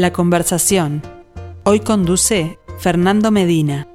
La 0.00 0.14
conversación. 0.14 1.02
Hoy 1.62 1.80
conduce 1.80 2.58
Fernando 2.78 3.30
Medina. 3.30 3.86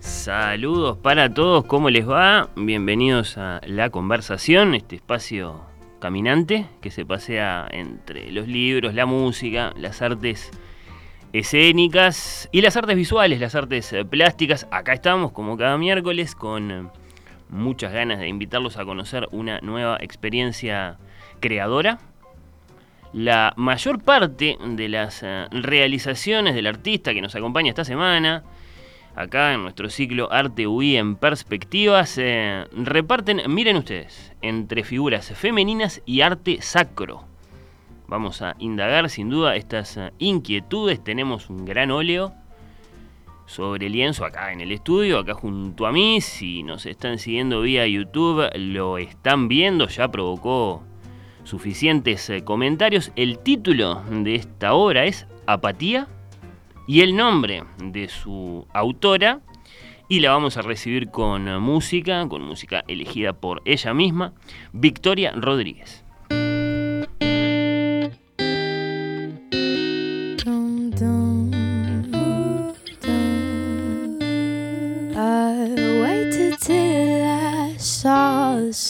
Saludos 0.00 0.98
para 0.98 1.32
todos, 1.32 1.64
¿cómo 1.64 1.88
les 1.88 2.06
va? 2.06 2.50
Bienvenidos 2.56 3.38
a 3.38 3.62
La 3.64 3.88
Conversación, 3.88 4.74
este 4.74 4.96
espacio 4.96 5.62
caminante 5.98 6.66
que 6.82 6.90
se 6.90 7.06
pasea 7.06 7.66
entre 7.70 8.30
los 8.32 8.46
libros, 8.48 8.92
la 8.92 9.06
música, 9.06 9.72
las 9.78 10.02
artes 10.02 10.50
escénicas 11.32 12.50
y 12.52 12.60
las 12.60 12.76
artes 12.76 12.96
visuales, 12.96 13.40
las 13.40 13.54
artes 13.54 13.94
plásticas. 14.10 14.68
Acá 14.70 14.92
estamos 14.92 15.32
como 15.32 15.56
cada 15.56 15.78
miércoles 15.78 16.34
con 16.34 16.92
muchas 17.48 17.92
ganas 17.92 18.18
de 18.18 18.28
invitarlos 18.28 18.76
a 18.76 18.84
conocer 18.84 19.28
una 19.32 19.60
nueva 19.60 19.98
experiencia 20.00 20.98
creadora. 21.40 21.98
La 23.12 23.54
mayor 23.56 24.02
parte 24.02 24.58
de 24.64 24.88
las 24.88 25.22
eh, 25.22 25.46
realizaciones 25.50 26.54
del 26.54 26.66
artista 26.66 27.14
que 27.14 27.22
nos 27.22 27.34
acompaña 27.34 27.70
esta 27.70 27.84
semana, 27.84 28.42
acá 29.14 29.54
en 29.54 29.62
nuestro 29.62 29.88
ciclo 29.88 30.30
Arte 30.30 30.66
UI 30.66 30.96
en 30.96 31.16
perspectiva, 31.16 32.04
se 32.04 32.66
reparten, 32.72 33.42
miren 33.48 33.76
ustedes, 33.76 34.34
entre 34.42 34.84
figuras 34.84 35.32
femeninas 35.34 36.02
y 36.04 36.20
arte 36.20 36.60
sacro. 36.60 37.24
Vamos 38.08 38.42
a 38.42 38.54
indagar 38.58 39.08
sin 39.08 39.30
duda 39.30 39.56
estas 39.56 39.96
eh, 39.96 40.12
inquietudes. 40.18 41.02
Tenemos 41.02 41.50
un 41.50 41.64
gran 41.64 41.90
óleo 41.90 42.34
sobre 43.46 43.88
lienzo 43.88 44.24
acá 44.24 44.52
en 44.52 44.60
el 44.60 44.72
estudio, 44.72 45.18
acá 45.18 45.34
junto 45.34 45.86
a 45.86 45.92
mí. 45.92 46.20
Si 46.20 46.62
nos 46.62 46.84
están 46.86 47.18
siguiendo 47.18 47.62
vía 47.62 47.86
YouTube, 47.86 48.50
lo 48.54 48.98
están 48.98 49.48
viendo, 49.48 49.88
ya 49.88 50.08
provocó 50.08 50.82
suficientes 51.44 52.28
eh, 52.28 52.42
comentarios. 52.44 53.12
El 53.16 53.38
título 53.38 54.02
de 54.10 54.34
esta 54.34 54.74
obra 54.74 55.04
es 55.04 55.26
Apatía 55.46 56.08
y 56.86 57.00
el 57.00 57.16
nombre 57.16 57.64
de 57.78 58.08
su 58.08 58.66
autora. 58.74 59.40
Y 60.08 60.20
la 60.20 60.30
vamos 60.30 60.56
a 60.56 60.62
recibir 60.62 61.10
con 61.10 61.60
música, 61.60 62.28
con 62.28 62.42
música 62.42 62.84
elegida 62.86 63.32
por 63.32 63.60
ella 63.64 63.92
misma, 63.92 64.34
Victoria 64.72 65.32
Rodríguez. 65.32 66.05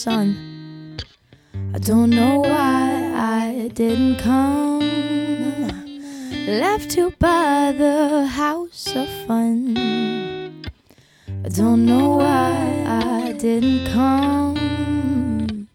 Sun. 0.07 0.97
I 1.75 1.79
don't 1.79 2.11
know 2.11 2.39
why 2.39 2.85
I 3.43 3.69
didn't 3.73 4.19
come. 4.19 4.79
Left 6.63 6.95
you 6.95 7.11
by 7.19 7.73
the 7.83 8.25
house 8.25 8.85
of 8.95 9.09
fun. 9.27 9.75
I 11.45 11.49
don't 11.49 11.85
know 11.85 12.07
why 12.23 12.53
I 12.87 13.33
didn't 13.33 13.83
come. 13.97 15.67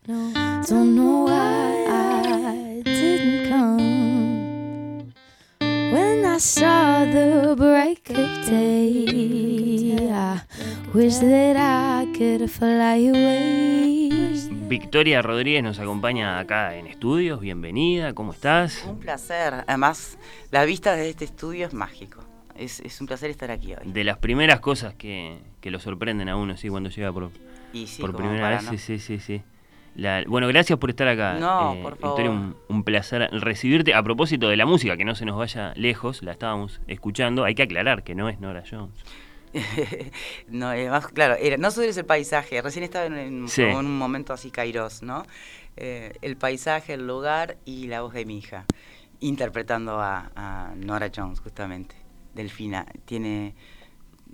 Don't 0.71 0.93
know 1.01 1.17
why 1.33 1.69
I 1.89 2.83
didn't 2.85 3.51
come. 3.53 5.13
When 5.95 6.25
I 6.25 6.39
saw 6.39 7.05
the 7.05 7.55
break 7.65 8.09
of 8.23 8.31
day, 8.47 10.09
I 10.11 10.41
wish 10.95 11.17
that 11.19 11.57
I 11.57 12.11
could 12.17 12.51
fly 12.51 12.97
away. 13.13 14.12
Victoria 14.73 15.21
Rodríguez 15.21 15.63
nos 15.63 15.79
acompaña 15.79 16.39
acá 16.39 16.75
en 16.77 16.87
estudios. 16.87 17.43
Bienvenida, 17.43 18.15
¿cómo 18.15 18.33
estás? 18.33 18.83
Un 18.89 18.99
placer. 18.99 19.65
Además, 19.67 20.17
la 20.51 20.65
vista 20.65 20.97
de 20.97 21.11
este 21.11 21.27
estudio 21.27 21.67
es 21.67 21.75
mágico. 21.75 22.25
Es, 22.57 22.81
un 22.99 23.07
placer 23.07 23.29
estar 23.29 23.51
aquí 23.51 23.75
hoy. 23.75 23.93
De 23.93 24.03
las 24.03 24.17
primeras 24.17 24.61
cosas 24.61 24.95
que, 24.95 25.41
lo 25.63 25.79
sorprenden 25.79 26.31
a 26.31 26.37
uno, 26.37 26.57
sí, 26.57 26.71
cuando 26.71 26.89
llega 26.89 27.13
por, 27.13 27.29
por 28.01 28.17
primera 28.17 28.49
vez. 28.49 28.63
Sí, 28.63 28.79
sí, 28.79 28.99
sí, 28.99 29.19
sí. 29.19 29.43
bueno, 30.27 30.49
gracias 30.49 30.79
por 30.79 30.89
estar 30.89 31.07
acá. 31.07 31.35
No, 31.35 31.75
eh, 31.75 31.83
por 31.83 31.99
favor. 31.99 32.17
Victoria, 32.17 32.55
un, 32.69 32.83
placer 32.83 33.29
recibirte. 33.31 33.93
A 33.93 34.03
propósito 34.03 34.49
de 34.49 34.57
la 34.57 34.65
música, 34.65 34.97
que 34.97 35.05
no 35.05 35.15
se 35.15 35.27
nos 35.27 35.37
vaya 35.37 35.75
lejos, 35.77 36.23
la 36.23 36.33
estábamos 36.33 36.81
escuchando. 36.87 37.45
Hay 37.45 37.55
que 37.55 37.65
aclarar 37.65 38.05
que 38.05 38.15
no 38.15 38.31
es 38.31 38.41
Nora 38.41 38.63
Jones. 38.71 39.05
no, 40.49 40.69
además, 40.69 41.09
claro, 41.09 41.37
era, 41.39 41.57
no 41.57 41.71
solo 41.71 41.89
es 41.89 41.97
el 41.97 42.05
paisaje, 42.05 42.61
recién 42.63 42.85
estaba 42.85 43.07
en, 43.07 43.45
un 43.45 43.99
momento 43.99 44.33
así 44.33 44.51
kairos, 44.51 45.03
¿no? 45.03 45.25
Eh, 45.77 46.13
el 46.23 46.37
paisaje, 46.37 46.95
el 46.95 47.07
lugar 47.07 47.57
y 47.65 47.87
la 47.87 48.03
voz 48.03 48.13
de 48.15 48.25
mi 48.25 48.39
hija, 48.39 48.65
interpretando 49.21 50.01
a, 50.01 50.73
Nora 50.77 51.11
Jones, 51.15 51.41
justamente. 51.41 51.95
Delfina, 52.35 52.87
tiene... 53.05 53.55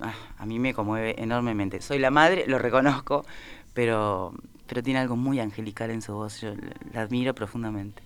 Ah, 0.00 0.14
a 0.38 0.46
mí 0.46 0.60
me 0.60 0.74
conmueve 0.74 1.20
enormemente. 1.20 1.80
Soy 1.80 1.98
la 1.98 2.12
madre, 2.12 2.44
lo 2.46 2.60
reconozco, 2.60 3.26
pero, 3.74 4.32
pero 4.68 4.80
tiene 4.80 5.00
algo 5.00 5.16
muy 5.16 5.40
angelical 5.40 5.90
en 5.90 6.02
su 6.02 6.14
voz, 6.14 6.40
yo 6.40 6.54
la 6.92 7.00
admiro 7.00 7.34
profundamente. 7.34 8.02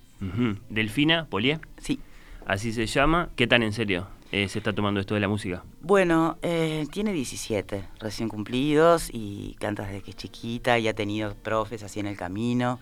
Delfina, 0.71 1.27
Polié. 1.27 1.59
Sí. 1.79 2.01
Así 2.47 2.73
se 2.73 2.87
llama. 2.87 3.29
¿Qué 3.37 3.47
tan 3.47 3.63
en 3.63 3.73
serio? 3.73 4.07
Eh, 4.33 4.49
se 4.49 4.61
está 4.61 4.73
tomando 4.73 4.99
esto 4.99 5.13
de 5.13 5.21
la 5.21 5.29
música? 5.29 5.63
Bueno, 5.83 6.39
eh, 6.41 6.87
tiene 6.91 7.13
17 7.13 7.85
recién 8.01 8.31
cumplidos 8.31 9.11
y 9.13 9.57
canta 9.61 9.85
desde 9.85 10.01
que 10.01 10.13
es 10.13 10.17
chiquita 10.17 10.79
y 10.79 10.89
ha 10.89 10.95
tenido 10.95 11.35
profes 11.35 11.83
así 11.83 12.01
en 12.01 12.07
el 12.07 12.17
camino. 12.17 12.81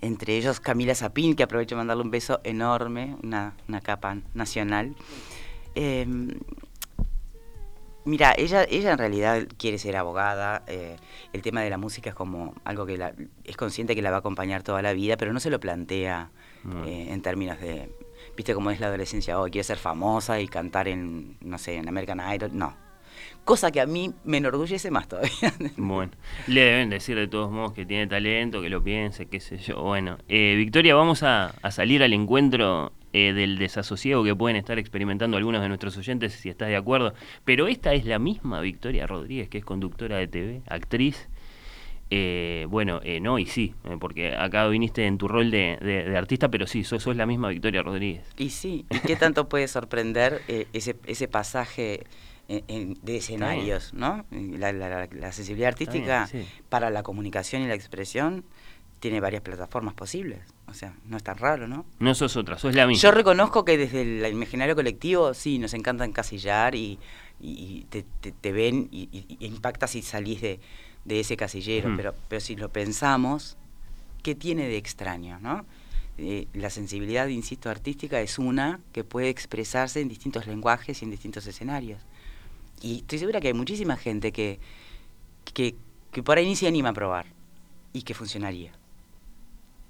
Entre 0.00 0.38
ellos 0.38 0.58
Camila 0.58 0.94
Zapín, 0.94 1.36
que 1.36 1.42
aprovecho 1.42 1.74
de 1.74 1.80
mandarle 1.80 2.02
un 2.02 2.10
beso 2.10 2.40
enorme, 2.44 3.14
una, 3.22 3.54
capa 3.82 4.16
nacional. 4.32 4.96
Em, 5.74 6.30
mira, 8.06 8.34
ella, 8.38 8.64
ella 8.64 8.92
en 8.92 8.98
realidad 8.98 9.46
quiere 9.58 9.76
ser 9.76 9.96
abogada. 9.96 10.64
Eh, 10.66 10.96
el 11.34 11.42
tema 11.42 11.60
de 11.60 11.68
la 11.68 11.76
música 11.76 12.08
es 12.08 12.16
como 12.16 12.54
algo 12.64 12.86
que 12.86 12.98
es 13.44 13.56
consciente 13.58 13.94
que 13.94 14.00
la 14.00 14.08
va 14.08 14.16
a 14.16 14.20
acompañar 14.20 14.62
toda 14.62 14.80
la 14.80 14.94
vida, 14.94 15.18
pero 15.18 15.34
no 15.34 15.40
se 15.40 15.50
lo 15.50 15.60
plantea 15.60 16.30
en 16.86 17.22
términos 17.22 17.60
de 17.60 17.90
viste 18.36 18.54
cómo 18.54 18.70
es 18.70 18.80
la 18.80 18.88
adolescencia 18.88 19.38
hoy, 19.40 19.50
quiere 19.50 19.64
ser 19.64 19.78
famosa 19.78 20.40
y 20.40 20.48
cantar 20.48 20.88
en, 20.88 21.38
no 21.40 21.58
sé, 21.58 21.76
en 21.76 21.88
American 21.88 22.20
Idol, 22.34 22.50
no. 22.52 22.86
Cosa 23.44 23.70
que 23.70 23.80
a 23.80 23.86
mí 23.86 24.12
me 24.24 24.38
enorgullece 24.38 24.90
más 24.90 25.08
todavía. 25.08 25.54
Bueno, 25.76 26.12
le 26.48 26.62
deben 26.62 26.90
decir 26.90 27.16
de 27.16 27.28
todos 27.28 27.50
modos 27.50 27.72
que 27.72 27.86
tiene 27.86 28.06
talento, 28.06 28.60
que 28.60 28.68
lo 28.68 28.82
piense, 28.82 29.26
qué 29.26 29.40
sé 29.40 29.58
yo. 29.58 29.82
Bueno, 29.82 30.18
eh, 30.28 30.54
Victoria, 30.56 30.94
vamos 30.94 31.22
a, 31.22 31.54
salir 31.70 32.02
al 32.02 32.12
encuentro 32.12 32.92
eh, 33.12 33.32
del 33.32 33.56
desasosiego 33.56 34.24
que 34.24 34.34
pueden 34.34 34.56
estar 34.56 34.78
experimentando 34.78 35.36
algunos 35.36 35.62
de 35.62 35.68
nuestros 35.68 35.96
oyentes, 35.96 36.32
si 36.32 36.48
estás 36.48 36.68
de 36.68 36.76
acuerdo. 36.76 37.14
Pero 37.44 37.68
esta 37.68 37.94
es 37.94 38.04
la 38.04 38.18
misma 38.18 38.60
Victoria 38.60 39.06
Rodríguez, 39.06 39.48
que 39.48 39.58
es 39.58 39.64
conductora 39.64 40.16
de 40.16 40.26
TV, 40.26 40.62
actriz, 40.68 41.28
eh, 42.08 42.66
bueno, 42.68 43.00
eh, 43.02 43.18
no 43.20 43.38
y 43.38 43.46
sí, 43.46 43.74
eh, 43.84 43.96
porque 43.98 44.36
acá 44.36 44.68
viniste 44.68 45.06
en 45.06 45.18
tu 45.18 45.26
rol 45.26 45.50
de, 45.50 46.14
artista, 46.16 46.48
pero 46.48 46.66
sí, 46.66 46.84
sos, 46.84 47.02
sos, 47.02 47.16
la 47.16 47.26
misma 47.26 47.48
Victoria 47.48 47.82
Rodríguez. 47.82 48.24
Y 48.36 48.50
sí, 48.50 48.86
¿y 48.90 48.98
qué 49.00 49.16
tanto 49.16 49.48
puede 49.48 49.66
sorprender 49.66 50.42
ese, 50.72 50.96
ese 51.06 51.26
pasaje 51.26 52.06
de 52.48 53.16
escenarios, 53.16 53.92
¿no? 53.92 54.24
La, 54.30 55.32
sensibilidad 55.32 55.68
artística 55.68 56.28
para 56.68 56.90
la 56.90 57.02
comunicación 57.02 57.62
y 57.62 57.66
la 57.66 57.74
expresión 57.74 58.44
tiene 59.00 59.20
varias 59.20 59.42
plataformas 59.42 59.94
posibles. 59.94 60.38
O 60.68 60.74
sea, 60.74 60.94
no 61.06 61.16
es 61.16 61.24
tan 61.24 61.38
raro, 61.38 61.66
¿no? 61.66 61.86
No 61.98 62.14
sos 62.14 62.36
otra, 62.36 62.56
sos 62.56 62.74
la 62.76 62.86
misma. 62.86 63.02
Yo 63.02 63.10
reconozco 63.10 63.64
que 63.64 63.76
desde 63.76 64.02
el 64.02 64.32
imaginario 64.32 64.76
colectivo, 64.76 65.34
sí, 65.34 65.58
nos 65.58 65.74
encanta 65.74 66.04
encasillar 66.04 66.76
y, 66.76 67.00
te, 67.90 68.04
te, 68.30 68.52
ven 68.52 68.88
y, 68.92 69.08
y 69.12 69.44
impacta 69.44 69.88
si 69.88 70.02
salís 70.02 70.40
de 70.40 70.60
de 71.06 71.20
ese 71.20 71.36
casillero, 71.36 71.94
pero, 71.96 72.14
pero 72.28 72.40
si 72.40 72.56
lo 72.56 72.68
pensamos, 72.68 73.56
¿qué 74.22 74.34
tiene 74.34 74.68
de 74.68 74.76
extraño? 74.76 75.38
¿no? 75.40 75.64
Eh, 76.18 76.48
la 76.52 76.68
sensibilidad, 76.70 77.28
insisto, 77.28 77.70
artística 77.70 78.20
es 78.20 78.38
una 78.38 78.80
que 78.92 79.04
puede 79.04 79.28
expresarse 79.28 80.00
en 80.00 80.08
distintos 80.08 80.46
lenguajes 80.46 81.00
y 81.00 81.04
en 81.04 81.10
distintos 81.12 81.46
escenarios. 81.46 82.00
Y 82.82 82.98
estoy 82.98 83.20
segura 83.20 83.40
que 83.40 83.48
hay 83.48 83.54
muchísima 83.54 83.96
gente 83.96 84.32
que, 84.32 84.58
que, 85.54 85.74
por 86.24 86.38
ahí 86.38 86.46
ni 86.46 86.56
se 86.56 86.66
anima 86.66 86.90
a 86.90 86.92
probar 86.92 87.26
y 87.92 88.02
que 88.02 88.14
funcionaría. 88.14 88.72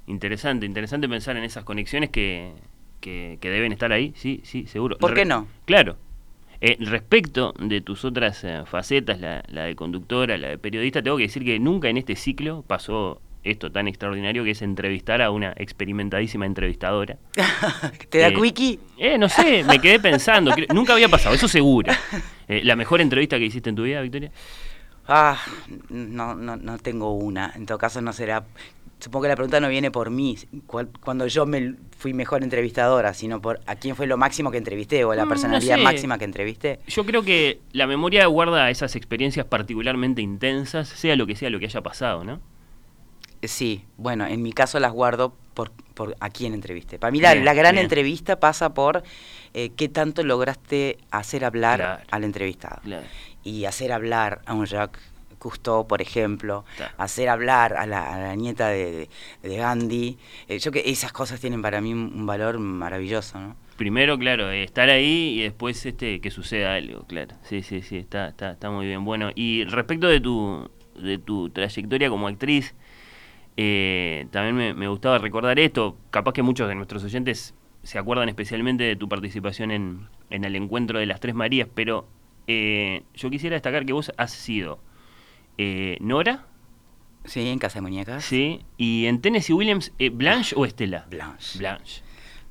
Interesante, 0.06 0.66
interesante 0.66 1.08
pensar 1.08 1.36
en 1.36 1.44
esas 1.44 1.64
conexiones 1.64 2.10
que, 2.10 2.52
que, 3.00 3.38
que 3.40 3.50
deben 3.50 3.72
estar 3.72 3.90
ahí, 3.90 4.12
sí, 4.16 4.40
sí, 4.44 4.66
seguro. 4.66 4.98
¿Por 4.98 5.14
qué 5.14 5.24
no? 5.24 5.48
Claro, 5.64 5.96
eh, 6.60 6.76
respecto 6.80 7.54
de 7.58 7.80
tus 7.80 8.04
otras 8.04 8.42
eh, 8.44 8.62
facetas, 8.66 9.20
la, 9.20 9.42
de 9.42 9.76
conductora, 9.76 10.36
la 10.38 10.48
de 10.48 10.58
periodista, 10.58 11.02
tengo 11.02 11.16
que 11.16 11.24
decir 11.24 11.44
que 11.44 11.58
nunca 11.58 11.88
en 11.88 11.96
este 11.96 12.16
ciclo 12.16 12.64
pasó 12.66 13.20
esto 13.44 13.70
tan 13.70 13.86
extraordinario 13.86 14.42
que 14.42 14.50
es 14.50 14.62
entrevistar 14.62 15.22
a 15.22 15.30
una 15.30 15.52
experimentadísima 15.56 16.46
entrevistadora. 16.46 17.16
¿Te 18.10 18.18
da 18.18 18.32
quickie? 18.32 18.80
Eh, 18.98 19.18
no 19.18 19.28
sé, 19.28 19.62
me 19.64 19.78
quedé 19.78 20.00
pensando. 20.00 20.52
nunca 20.74 20.94
había 20.94 21.08
pasado, 21.08 21.34
eso 21.34 21.46
seguro. 21.46 21.92
¿La 22.48 22.74
mejor 22.74 23.00
entrevista 23.00 23.38
que 23.38 23.44
hiciste 23.44 23.70
en 23.70 23.76
tu 23.76 23.84
vida, 23.84 24.00
Victoria? 24.00 24.32
Ah, 25.08 25.38
no, 25.88 26.34
no, 26.34 26.56
no 26.56 26.78
tengo 26.78 27.12
una. 27.12 27.52
En 27.54 27.66
todo 27.66 27.78
caso 27.78 28.00
no 28.00 28.12
será 28.12 28.44
supongo 28.98 29.24
que 29.24 29.28
la 29.28 29.36
pregunta 29.36 29.60
no 29.60 29.68
viene 29.68 29.90
por 29.90 30.10
mí, 30.10 30.36
cuando 31.00 31.26
yo 31.26 31.46
me 31.46 31.74
fui 31.98 32.14
mejor 32.14 32.42
entrevistadora, 32.42 33.12
sino 33.14 33.40
por 33.40 33.60
a 33.66 33.76
quién 33.76 33.94
fue 33.96 34.06
lo 34.06 34.16
máximo 34.16 34.50
que 34.50 34.58
entrevisté 34.58 35.04
o 35.04 35.14
la 35.14 35.22
Mm, 35.24 35.24
no 35.24 35.28
personalidad 35.28 35.76
sé. 35.76 35.82
máxima 35.82 36.18
que 36.18 36.24
entrevisté. 36.24 36.80
Yo 36.88 37.04
creo 37.04 37.22
que 37.22 37.60
la 37.72 37.86
memoria 37.86 38.26
guarda 38.26 38.70
esas 38.70 38.96
experiencias 38.96 39.46
particularmente 39.46 40.22
intensas, 40.22 40.88
sea 40.88 41.14
lo 41.16 41.26
que 41.26 41.36
sea 41.36 41.50
lo 41.50 41.58
que 41.58 41.66
haya 41.66 41.82
pasado, 41.82 42.24
¿no? 42.24 42.40
Eh, 43.42 43.48
Sí, 43.48 43.84
bueno, 43.98 44.26
en 44.26 44.42
mi 44.42 44.52
caso 44.52 44.80
las 44.80 44.92
guardo 44.92 45.34
por, 45.52 45.70
por 45.94 46.16
a 46.20 46.30
quién 46.30 46.54
entrevisté. 46.54 46.98
Para 46.98 47.10
mí 47.10 47.20
la, 47.20 47.32
Bien, 47.34 47.44
la 47.44 47.54
gran 47.54 47.72
bien. 47.74 47.84
entrevista 47.84 48.40
pasa 48.40 48.72
por 48.74 49.02
eh, 49.54 49.70
qué 49.76 49.88
tanto 49.88 50.22
lograste 50.22 50.98
hacer 51.10 51.44
hablar 51.44 51.78
Claro. 51.80 52.02
al 52.10 52.24
entrevistado. 52.24 52.80
Claro. 52.82 53.06
Y 53.44 53.64
hacer 53.66 53.92
hablar 53.92 54.40
a 54.46 54.54
un 54.54 54.64
Jacques 54.66 55.02
Cousteau, 55.46 55.86
por 55.86 56.02
ejemplo, 56.02 56.64
Claro. 56.76 56.92
hacer 56.98 57.28
hablar 57.28 57.74
a 57.74 57.86
la, 57.86 58.14
a 58.14 58.18
la 58.18 58.34
nieta 58.34 58.68
de, 58.68 59.08
de- 59.42 59.48
de 59.48 59.56
Gandhi. 59.56 60.18
Eh, 60.48 60.58
yo 60.58 60.72
que 60.72 60.82
esas 60.86 61.12
cosas 61.12 61.38
tienen 61.40 61.62
para 61.62 61.80
mí 61.80 61.92
un, 61.92 62.12
un 62.14 62.26
valor 62.26 62.58
maravilloso, 62.58 63.38
¿no? 63.38 63.56
Primero, 63.76 64.18
claro, 64.18 64.50
eh, 64.50 64.64
estar 64.64 64.88
ahí 64.88 65.38
y 65.38 65.42
después 65.42 65.84
este 65.86 66.20
que 66.20 66.30
suceda 66.30 66.74
algo, 66.74 67.02
claro. 67.06 67.36
Sí, 67.42 67.62
sí, 67.62 67.82
sí, 67.82 67.98
está, 67.98 68.28
está, 68.28 68.52
está 68.52 68.70
muy 68.70 68.86
bien. 68.86 69.04
Bueno, 69.04 69.30
y 69.34 69.64
respecto 69.64 70.08
de 70.08 70.18
tu, 70.20 70.68
de 70.98 71.18
tu 71.18 71.50
trayectoria 71.50 72.08
como 72.08 72.26
actriz, 72.26 72.74
eh, 73.56 74.26
también 74.30 74.56
me, 74.56 74.74
me 74.74 74.88
gustaba 74.88 75.18
recordar 75.18 75.58
esto. 75.58 75.96
Capaz 76.10 76.32
que 76.32 76.42
muchos 76.42 76.68
de 76.68 76.74
nuestros 76.74 77.04
oyentes 77.04 77.54
se 77.82 77.98
acuerdan 77.98 78.28
especialmente 78.28 78.84
de 78.84 78.96
tu 78.96 79.08
participación 79.08 79.70
en, 79.70 80.08
en 80.30 80.44
el 80.44 80.56
encuentro 80.56 80.98
de 80.98 81.06
las 81.06 81.20
Tres 81.20 81.34
Marías, 81.34 81.68
pero 81.74 82.06
eh, 82.48 83.02
yo 83.14 83.30
quisiera 83.30 83.54
destacar 83.54 83.86
que 83.86 83.92
vos 83.92 84.12
has 84.16 84.32
sido 84.32 84.78
eh, 85.58 85.96
Nora, 86.00 86.46
Sí, 87.24 87.48
en 87.48 87.58
Casa 87.58 87.78
de 87.78 87.82
Muñecas. 87.82 88.24
sí, 88.24 88.60
y 88.76 89.06
en 89.06 89.20
Tennessee 89.20 89.52
Williams, 89.52 89.92
eh, 89.98 90.10
Blanche 90.10 90.54
o 90.56 90.64
Estela. 90.64 91.06
Blanche. 91.10 91.58
Blanche. 91.58 92.02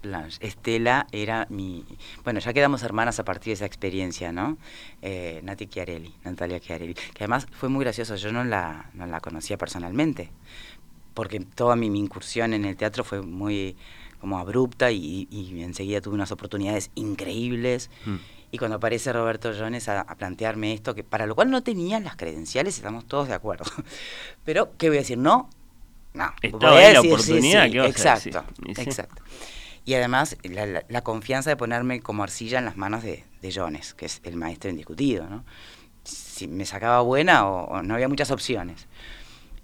Blanche. 0.03 0.37
Estela 0.45 1.07
era 1.13 1.47
mi... 1.49 1.85
Bueno, 2.25 2.39
ya 2.39 2.51
quedamos 2.53 2.83
hermanas 2.83 3.19
a 3.19 3.23
partir 3.25 3.51
de 3.51 3.53
esa 3.53 3.65
experiencia, 3.65 4.31
¿no? 4.33 4.57
Eh, 5.01 5.39
Nati 5.43 5.67
Chiarelli, 5.67 6.13
Natalia 6.25 6.59
Chiarelli. 6.59 6.93
Que 6.93 7.23
además 7.23 7.47
fue 7.51 7.69
muy 7.69 7.83
gracioso, 7.85 8.15
yo 8.17 8.31
no 8.33 8.43
la, 8.43 8.89
no 8.93 9.05
la 9.07 9.19
conocía 9.21 9.57
personalmente, 9.57 10.29
porque 11.13 11.39
toda 11.39 11.75
mi, 11.77 11.89
mi 11.89 11.99
incursión 11.99 12.53
en 12.53 12.65
el 12.65 12.75
teatro 12.75 13.03
fue 13.03 13.21
muy 13.21 13.77
como 14.19 14.37
abrupta 14.39 14.91
y, 14.91 15.27
y 15.31 15.61
enseguida 15.63 16.01
tuve 16.01 16.15
unas 16.15 16.31
oportunidades 16.31 16.91
increíbles. 16.95 17.89
Mm. 18.05 18.15
Y 18.51 18.57
cuando 18.57 18.77
aparece 18.77 19.11
Roberto 19.11 19.51
Jones 19.57 19.89
a, 19.89 20.01
a 20.01 20.15
plantearme 20.15 20.73
esto, 20.73 20.95
que 20.95 21.03
para 21.03 21.25
lo 21.25 21.35
cual 21.35 21.49
no 21.49 21.61
tenía 21.63 21.99
las 21.99 22.15
credenciales, 22.15 22.77
estamos 22.77 23.05
todos 23.05 23.27
de 23.27 23.33
acuerdo. 23.33 23.65
Pero, 24.45 24.71
¿qué 24.77 24.87
voy 24.89 24.97
a 24.97 25.01
decir? 25.01 25.17
No, 25.17 25.49
no. 26.13 26.31
Estaba 26.41 26.77
ahí 26.77 26.93
la 26.93 27.01
decir 27.01 27.13
oportunidad, 27.13 27.65
sí, 27.65 27.71
¿qué 27.71 27.77
vas 27.79 27.87
a 27.87 27.89
exacto, 27.89 28.45
decir? 28.59 28.87
Exacto. 28.87 29.23
Y 29.83 29.93
además, 29.93 30.37
la, 30.43 30.65
la- 30.65 30.83
la 30.87 31.01
confianza 31.03 31.49
de 31.49 31.57
ponerme 31.57 31.99
como 32.01 32.23
arcilla 32.23 32.59
en 32.59 32.65
las 32.65 32.77
manos 32.77 33.03
de, 33.03 33.23
de 33.41 33.53
Jones, 33.53 33.93
que 33.93 34.05
es 34.07 34.21
el 34.23 34.35
maestro 34.35 34.69
indiscutido, 34.69 35.27
¿no? 35.29 35.43
Si 36.03 36.47
me 36.47 36.65
sacaba 36.65 37.01
buena 37.01 37.47
o, 37.47 37.65
o 37.65 37.81
no 37.83 37.93
había 37.95 38.07
muchas 38.07 38.31
opciones. 38.31 38.87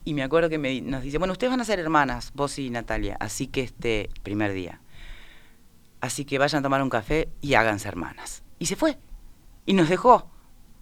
Y 0.04 0.14
me 0.16 0.24
acuerdo 0.24 0.50
que 0.50 0.58
me, 0.58 0.82
nos 0.82 1.04
dice, 1.04 1.18
bueno, 1.20 1.32
ustedes 1.34 1.52
van 1.52 1.62
a 1.62 1.66
ser 1.66 1.80
hermanas, 1.80 2.32
vos 2.34 2.58
y 2.60 2.70
Natalia, 2.72 3.18
así 3.20 3.48
que 3.48 3.62
este 3.62 4.10
primer 4.24 4.52
día. 4.54 4.80
Así 6.02 6.26
que 6.26 6.40
vayan 6.40 6.60
a 6.60 6.64
tomar 6.64 6.82
un 6.82 6.90
café 6.90 7.30
y 7.42 7.54
háganse 7.54 7.88
hermanas. 7.88 8.42
Y 8.62 8.68
se 8.68 8.76
fue. 8.76 8.96
Y 9.66 9.74
nos 9.74 9.90
dejó. 9.90 10.30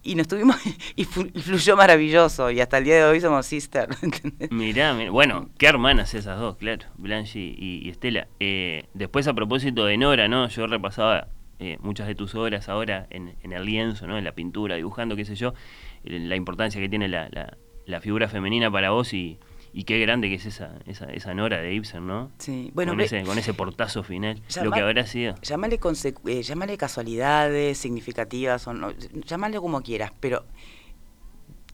Y 0.03 0.15
nos 0.15 0.27
tuvimos, 0.27 0.57
y, 0.97 1.05
fluyó 1.05 1.77
maravilloso. 1.77 2.51
Y 2.51 2.59
hasta 2.59 2.77
el 2.77 2.83
día 2.83 2.95
de 2.97 3.03
hoy 3.05 3.21
somos 3.21 3.45
sister. 3.45 3.87
Mirá, 4.51 4.93
mirá, 4.93 5.11
bueno, 5.11 5.49
qué 5.57 5.67
hermanas 5.67 6.13
esas 6.13 6.37
dos, 6.39 6.57
claro, 6.57 6.85
Blanche 6.97 7.39
y, 7.39 7.81
y 7.85 7.89
Estela. 7.89 8.27
Eh, 8.41 8.83
después 8.93 9.27
a 9.27 9.33
propósito 9.33 9.85
de 9.85 9.97
Nora, 9.97 10.27
¿no? 10.27 10.47
Yo 10.49 10.67
repasaba 10.67 11.27
eh, 11.59 11.77
muchas 11.81 12.07
de 12.07 12.15
tus 12.15 12.35
obras 12.35 12.67
ahora 12.67 13.07
en, 13.11 13.35
en 13.43 13.53
el 13.53 13.63
lienzo, 13.65 14.07
¿no? 14.07 14.17
En 14.17 14.25
la 14.25 14.33
pintura, 14.33 14.75
dibujando, 14.75 15.15
qué 15.15 15.23
sé 15.23 15.35
yo, 15.35 15.53
la 16.03 16.35
importancia 16.35 16.81
que 16.81 16.89
tiene 16.89 17.07
la, 17.07 17.29
la- 17.31 17.57
la 17.85 18.01
figura 18.01 18.27
femenina 18.27 18.69
para 18.69 18.91
vos 18.91 19.13
y, 19.13 19.39
y 19.73 19.83
qué 19.83 19.99
grande 19.99 20.29
que 20.29 20.35
es 20.35 20.45
esa, 20.45 20.71
esa, 20.85 21.05
esa 21.05 21.33
Nora 21.33 21.61
de 21.61 21.73
Ibsen, 21.73 22.05
¿no? 22.07 22.31
Sí, 22.39 22.71
bueno, 22.73 22.93
con, 22.93 23.01
ese, 23.01 23.23
con 23.23 23.37
ese 23.37 23.53
portazo 23.53 24.03
final, 24.03 24.41
lo 24.63 24.71
que 24.71 24.79
habrá 24.81 25.05
sido. 25.05 25.35
Llámale, 25.41 25.79
eh, 26.27 26.41
llámale 26.43 26.77
casualidades 26.77 27.77
significativas, 27.77 28.65
o 28.67 28.73
no, 28.73 28.91
llámale 29.25 29.57
como 29.59 29.81
quieras, 29.81 30.11
pero 30.19 30.45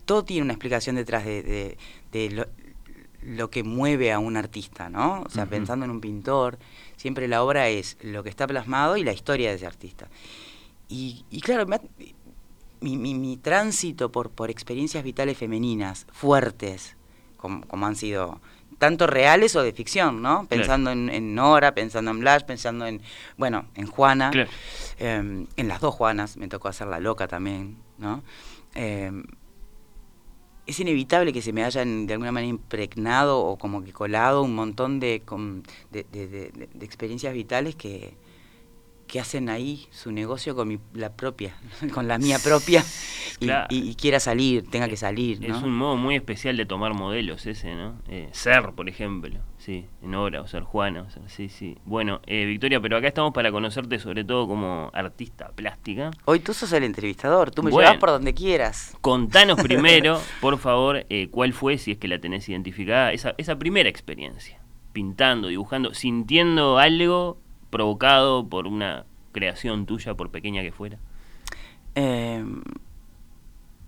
todo 0.06 0.24
tiene 0.24 0.44
una 0.44 0.54
explicación 0.54 0.96
detrás 0.98 1.26
de, 1.26 1.42
de- 1.42 1.78
de 2.12 2.30
lo, 2.32 2.48
lo 3.24 3.50
que 3.50 3.64
mueve 3.64 4.12
a 4.12 4.20
un 4.20 4.38
artista, 4.38 4.90
¿no? 4.90 5.22
O 5.26 5.30
sea, 5.30 5.46
pensando 5.48 5.86
en 5.86 5.92
un 5.92 6.00
pintor, 6.02 6.60
siempre 6.96 7.28
la 7.28 7.44
obra 7.44 7.70
es 7.70 7.98
lo 8.02 8.24
que 8.24 8.30
está 8.30 8.46
plasmado 8.46 8.98
y 8.98 9.04
la 9.04 9.14
historia 9.14 9.50
de 9.50 9.56
ese 9.56 9.66
artista. 9.66 10.10
Y, 10.90 11.26
y 11.32 11.42
claro, 11.42 11.66
me 11.66 11.78
ha- 11.78 11.82
mi, 12.82 12.98
mi- 12.98 13.16
mi 13.16 13.38
tránsito 13.38 14.12
por, 14.12 14.30
por 14.30 14.52
experiencias 14.52 15.04
vitales 15.04 15.38
femeninas 15.40 16.06
fuertes, 16.12 16.98
como, 17.46 17.62
como 17.68 17.86
han 17.86 17.96
sido 17.96 18.40
tanto 18.80 19.06
reales 19.08 19.56
o 19.56 19.62
de 19.64 19.72
ficción, 19.72 20.22
¿no? 20.22 20.48
Pensando 20.48 20.90
en, 20.92 21.10
en 21.10 21.36
Nora, 21.36 21.74
pensando 21.76 22.10
en 22.12 22.20
Blanche, 22.20 22.46
pensando 22.46 22.86
en, 22.88 23.02
bueno, 23.38 23.68
en 23.76 23.86
Juana, 23.88 24.32
Claro. 24.32 24.50
eh, 25.00 25.46
en 25.56 25.68
las 25.68 25.80
dos 25.80 25.94
Juanas, 25.94 26.38
me 26.38 26.48
tocó 26.48 26.68
hacer 26.68 26.88
la 26.88 27.00
loca 27.00 27.28
también, 27.28 27.78
¿no? 27.98 28.24
Eh, 28.74 29.12
es 30.66 30.80
inevitable 30.80 31.32
que 31.32 31.44
se 31.44 31.54
me 31.54 31.64
hayan 31.64 32.08
de 32.08 32.14
alguna 32.14 32.32
manera 32.32 32.50
impregnado 32.50 33.40
o 33.40 33.56
como 33.58 33.84
que 33.84 33.94
colado 33.94 34.42
un 34.42 34.56
montón 34.56 35.00
de 35.00 35.22
experiencias 36.82 37.34
vitales 37.34 37.76
que, 37.76 38.16
que 39.08 39.20
hacen 39.20 39.50
ahí 39.50 39.88
su 39.92 40.12
negocio 40.12 40.56
con 40.56 40.68
mi, 40.68 40.80
la 40.94 41.14
propia, 41.14 41.56
con 41.94 42.08
la 42.08 42.18
mía 42.18 42.38
propia, 42.44 42.84
y, 43.40 43.46
Claro. 43.46 43.68
y- 43.70 43.90
y 43.90 43.96
quiera 43.96 44.20
salir, 44.20 44.70
tenga 44.70 44.88
que 44.88 44.98
salir, 44.98 45.40
¿no? 45.42 45.56
Es 45.56 45.62
un 45.64 45.76
modo 45.76 45.96
muy 45.96 46.16
especial 46.16 46.58
de 46.58 46.66
tomar 46.66 46.94
modelos 46.94 47.46
ese, 47.46 47.76
¿no? 47.76 47.96
Eh, 48.08 48.30
ser, 48.32 48.72
por 48.74 48.90
ejemplo, 48.90 49.40
sí, 49.58 49.86
Nora, 50.02 50.42
o 50.42 50.48
ser 50.48 50.64
Juana, 50.64 51.04
o 51.04 51.10
ser, 51.10 51.24
sí, 51.30 51.50
sí. 51.50 51.78
Bueno, 51.86 52.20
eh, 52.26 52.46
Victoria, 52.46 52.80
pero 52.82 52.98
acá 52.98 53.08
estamos 53.08 53.34
para 53.34 53.52
conocerte 53.52 54.00
sobre 54.00 54.24
todo 54.24 54.48
como 54.48 54.90
artista 54.94 55.50
plástica. 55.56 56.12
Hoy 56.26 56.40
tú 56.40 56.54
sos 56.54 56.72
el 56.74 56.84
entrevistador, 56.84 57.52
tú 57.52 57.62
me 57.64 57.72
Bueno. 57.72 57.88
llevas 57.90 58.00
por 58.00 58.10
donde 58.10 58.34
quieras. 58.34 58.96
Contanos 59.02 59.60
primero, 59.62 60.20
por 60.42 60.58
favor, 60.58 61.06
eh, 61.10 61.28
cuál 61.30 61.54
fue, 61.54 61.78
si 61.78 61.92
es 61.92 61.98
que 61.98 62.08
la 62.08 62.20
tenés 62.20 62.48
identificada, 62.50 63.12
esa, 63.14 63.36
esa 63.38 63.58
primera 63.58 63.90
experiencia, 63.90 64.60
pintando, 64.94 65.50
dibujando, 65.50 65.94
sintiendo 65.94 66.78
algo 66.80 67.38
provocado 67.76 68.48
por 68.48 68.68
una 68.68 69.06
creación 69.34 69.86
tuya, 69.86 70.14
por 70.14 70.32
pequeña 70.32 70.62
que 70.62 70.72
fuera. 70.72 70.98
Eh, 71.96 72.44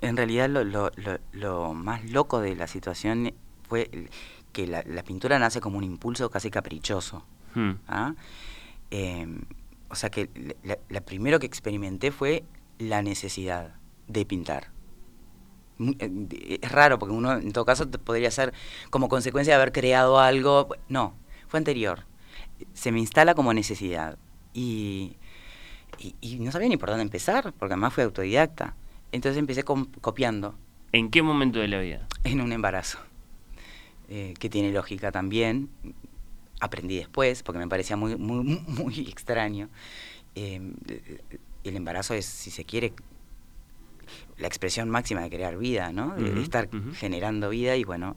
en 0.02 0.18
realidad 0.18 0.50
lo, 0.50 0.66
lo- 0.66 0.92
lo- 0.98 1.20
lo 1.32 1.74
más 1.74 2.04
loco 2.12 2.42
de 2.42 2.54
la 2.56 2.68
situación 2.68 3.34
fue 3.68 3.90
que 4.52 4.68
la, 4.68 4.84
la 4.86 5.04
pintura 5.04 5.40
nace 5.40 5.62
como 5.62 5.78
un 5.78 5.86
impulso 5.86 6.30
casi 6.30 6.50
caprichoso. 6.52 7.24
Hmm. 7.56 7.72
¿ah? 7.88 8.14
Eh, 8.92 9.26
o 9.90 9.96
sea 9.96 10.10
que 10.10 10.30
la, 10.64 10.78
la 10.90 11.02
primero 11.02 11.40
que 11.40 11.46
experimenté 11.46 12.12
fue 12.12 12.44
la 12.80 13.02
necesidad 13.02 13.76
de 14.10 14.26
pintar. 14.26 14.68
Eh, 15.80 16.60
Es 16.62 16.72
raro 16.72 17.00
porque 17.00 17.14
uno 17.16 17.32
en 17.34 17.54
todo 17.54 17.64
caso 17.64 17.90
podría 17.90 18.32
ser 18.32 18.54
como 18.90 19.08
consecuencia 19.08 19.54
de 19.56 19.62
haber 19.62 19.72
creado 19.72 20.20
algo. 20.20 20.68
No, 20.90 21.14
fue 21.48 21.58
anterior. 21.60 22.04
Se 22.74 22.92
me 22.92 23.00
instala 23.00 23.36
como 23.36 23.54
necesidad. 23.54 24.18
Y, 24.54 25.18
y, 26.00 26.16
y 26.22 26.40
no 26.40 26.52
sabía 26.52 26.70
ni 26.70 26.78
por 26.78 26.90
dónde 26.90 27.04
empezar, 27.04 27.54
porque 27.54 27.74
además 27.74 27.94
fui 27.94 28.04
autodidacta. 28.04 28.76
Entonces 29.12 29.38
empecé 29.40 29.64
copiando 29.64 30.56
¿En 30.92 31.10
qué 31.10 31.22
momento 31.22 31.60
de 31.60 31.68
la 31.68 31.80
vida? 31.80 32.08
en 32.24 32.42
un 32.42 32.52
embarazo, 32.52 33.00
eh, 34.10 34.34
que 34.40 34.50
tiene 34.50 34.72
lógica 34.72 35.12
también. 35.12 35.70
Aprendí 36.60 36.98
después, 36.98 37.44
porque 37.44 37.60
me 37.60 37.68
parecía 37.68 37.98
muy, 37.98 38.16
muy, 38.16 38.44
muy 38.68 39.00
extraño. 39.02 39.70
Eh, 40.36 40.62
el 41.64 41.76
embarazo 41.76 42.14
es, 42.14 42.26
si 42.26 42.52
se 42.52 42.64
quiere, 42.64 42.94
la 44.38 44.48
expresión 44.48 44.90
máxima 44.90 45.22
de 45.22 45.30
crear 45.30 45.58
vida, 45.58 45.92
¿no? 45.92 46.16
De, 46.16 46.42
estar 46.42 46.70
generando 46.96 47.50
vida 47.50 47.76
y 47.76 47.84
bueno, 47.84 48.16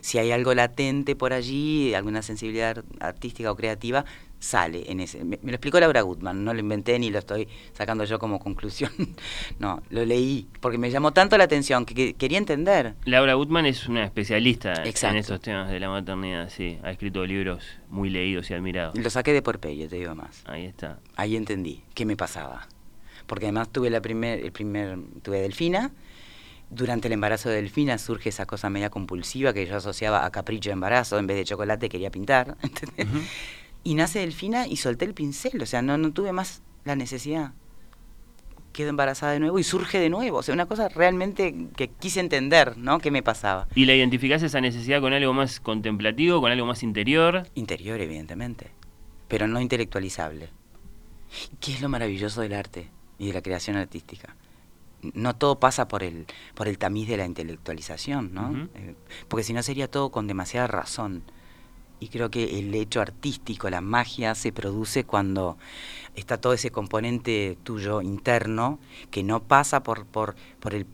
si 0.00 0.18
hay 0.18 0.30
algo 0.32 0.54
latente 0.54 1.16
por 1.16 1.32
allí, 1.32 1.94
alguna 1.94 2.22
sensibilidad 2.22 2.78
ar- 2.78 2.84
artística 3.00 3.50
o 3.50 3.56
creativa, 3.56 4.04
sale 4.38 4.90
en 4.90 5.00
ese. 5.00 5.22
Me, 5.24 5.38
me 5.42 5.50
lo 5.50 5.56
explicó 5.56 5.78
Laura 5.80 6.00
Gutman, 6.02 6.44
no 6.44 6.54
lo 6.54 6.60
inventé 6.60 6.98
ni 6.98 7.10
lo 7.10 7.18
estoy 7.18 7.46
sacando 7.72 8.04
yo 8.04 8.18
como 8.18 8.38
conclusión. 8.38 8.90
no, 9.58 9.82
lo 9.90 10.04
leí 10.04 10.46
porque 10.60 10.78
me 10.78 10.90
llamó 10.90 11.12
tanto 11.12 11.36
la 11.36 11.44
atención 11.44 11.84
que, 11.84 11.94
que 11.94 12.14
quería 12.14 12.38
entender. 12.38 12.94
Laura 13.04 13.34
Gutman 13.34 13.66
es 13.66 13.86
una 13.88 14.04
especialista 14.04 14.72
Exacto. 14.84 15.14
en 15.14 15.20
estos 15.20 15.40
temas 15.40 15.70
de 15.70 15.80
la 15.80 15.88
maternidad, 15.90 16.48
sí. 16.48 16.78
Ha 16.82 16.90
escrito 16.90 17.24
libros 17.26 17.64
muy 17.88 18.08
leídos 18.10 18.50
y 18.50 18.54
admirados. 18.54 18.96
Lo 18.96 19.10
saqué 19.10 19.32
de 19.32 19.42
Porpello, 19.42 19.88
te 19.88 19.96
digo 19.96 20.14
más. 20.14 20.42
Ahí 20.46 20.64
está. 20.64 20.98
Ahí 21.16 21.36
entendí 21.36 21.82
qué 21.94 22.06
me 22.06 22.16
pasaba. 22.16 22.66
Porque 23.30 23.46
además 23.46 23.68
tuve 23.68 23.90
la 23.90 24.02
primer, 24.02 24.40
el 24.40 24.50
primer, 24.50 24.98
tuve 25.22 25.40
Delfina 25.40 25.92
durante 26.68 27.06
el 27.06 27.12
embarazo 27.12 27.48
de 27.48 27.56
Delfina 27.56 27.96
surge 27.96 28.30
esa 28.30 28.44
cosa 28.44 28.70
media 28.70 28.90
compulsiva 28.90 29.52
que 29.52 29.66
yo 29.66 29.76
asociaba 29.76 30.24
a 30.24 30.30
capricho 30.30 30.70
de 30.70 30.74
embarazo, 30.74 31.16
en 31.16 31.28
vez 31.28 31.36
de 31.36 31.44
chocolate 31.44 31.88
quería 31.88 32.10
pintar. 32.10 32.56
Y 33.82 33.94
nace 33.94 34.18
Delfina 34.18 34.66
y 34.66 34.76
solté 34.76 35.06
el 35.06 35.14
pincel, 35.14 35.62
o 35.62 35.64
sea, 35.64 35.80
no, 35.80 35.96
no 35.96 36.12
tuve 36.12 36.32
más 36.32 36.60
la 36.84 36.96
necesidad. 36.96 37.54
Quedo 38.74 38.90
embarazada 38.90 39.32
de 39.32 39.40
nuevo 39.40 39.58
y 39.58 39.64
surge 39.64 39.98
de 39.98 40.10
nuevo, 40.10 40.36
o 40.36 40.42
sea, 40.42 40.52
una 40.52 40.66
cosa 40.66 40.90
realmente 40.90 41.68
que 41.76 41.88
quise 41.88 42.20
entender, 42.20 42.76
¿no? 42.76 42.98
¿Qué 42.98 43.10
me 43.10 43.22
pasaba? 43.22 43.68
¿Y 43.74 43.86
la 43.86 43.94
identificás 43.94 44.42
esa 44.42 44.60
necesidad 44.60 45.00
con 45.00 45.14
algo 45.14 45.32
más 45.32 45.60
contemplativo, 45.60 46.42
con 46.42 46.52
algo 46.52 46.66
más 46.66 46.82
interior? 46.82 47.46
Interior, 47.54 47.98
evidentemente, 48.02 48.66
pero 49.26 49.46
no 49.46 49.62
intelectualizable. 49.62 50.50
¿Qué 51.58 51.72
es 51.72 51.80
lo 51.80 51.88
maravilloso 51.88 52.42
del 52.42 52.52
arte 52.52 52.90
y 53.20 53.28
de 53.28 53.34
la 53.34 53.42
creación 53.42 53.76
artística? 53.76 54.34
No 55.14 55.36
todo 55.36 55.60
pasa 55.60 55.86
por 55.86 56.02
el, 56.02 56.26
por 56.54 56.66
el 56.66 56.78
tamiz 56.78 57.06
de 57.06 57.18
la 57.18 57.26
intelectualización, 57.26 58.34
¿no? 58.34 58.68
Eh, 58.74 58.94
porque 59.28 59.44
si 59.44 59.52
no 59.52 59.62
sería 59.62 59.88
todo 59.88 60.10
con 60.10 60.26
demasiada 60.26 60.66
razón. 60.66 61.22
Y 62.00 62.08
creo 62.08 62.30
que 62.30 62.58
el 62.58 62.74
hecho 62.74 63.00
artístico, 63.00 63.68
la 63.68 63.82
magia, 63.82 64.34
se 64.34 64.52
produce 64.52 65.04
cuando 65.04 65.58
está 66.16 66.38
todo 66.38 66.54
ese 66.54 66.70
componente 66.70 67.58
tuyo 67.62 68.00
interno 68.00 68.78
que 69.10 69.22
no 69.22 69.42
pasa 69.42 69.82
por, 69.82 70.06
por, 70.06 70.34
por, 70.60 70.74
el, 70.74 70.86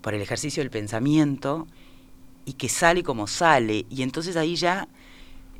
por 0.00 0.14
el 0.14 0.22
ejercicio 0.22 0.62
del 0.62 0.70
pensamiento 0.70 1.66
y 2.46 2.54
que 2.54 2.70
sale 2.70 3.02
como 3.02 3.26
sale. 3.26 3.84
Y 3.90 4.02
entonces 4.02 4.36
ahí 4.36 4.56
ya 4.56 4.88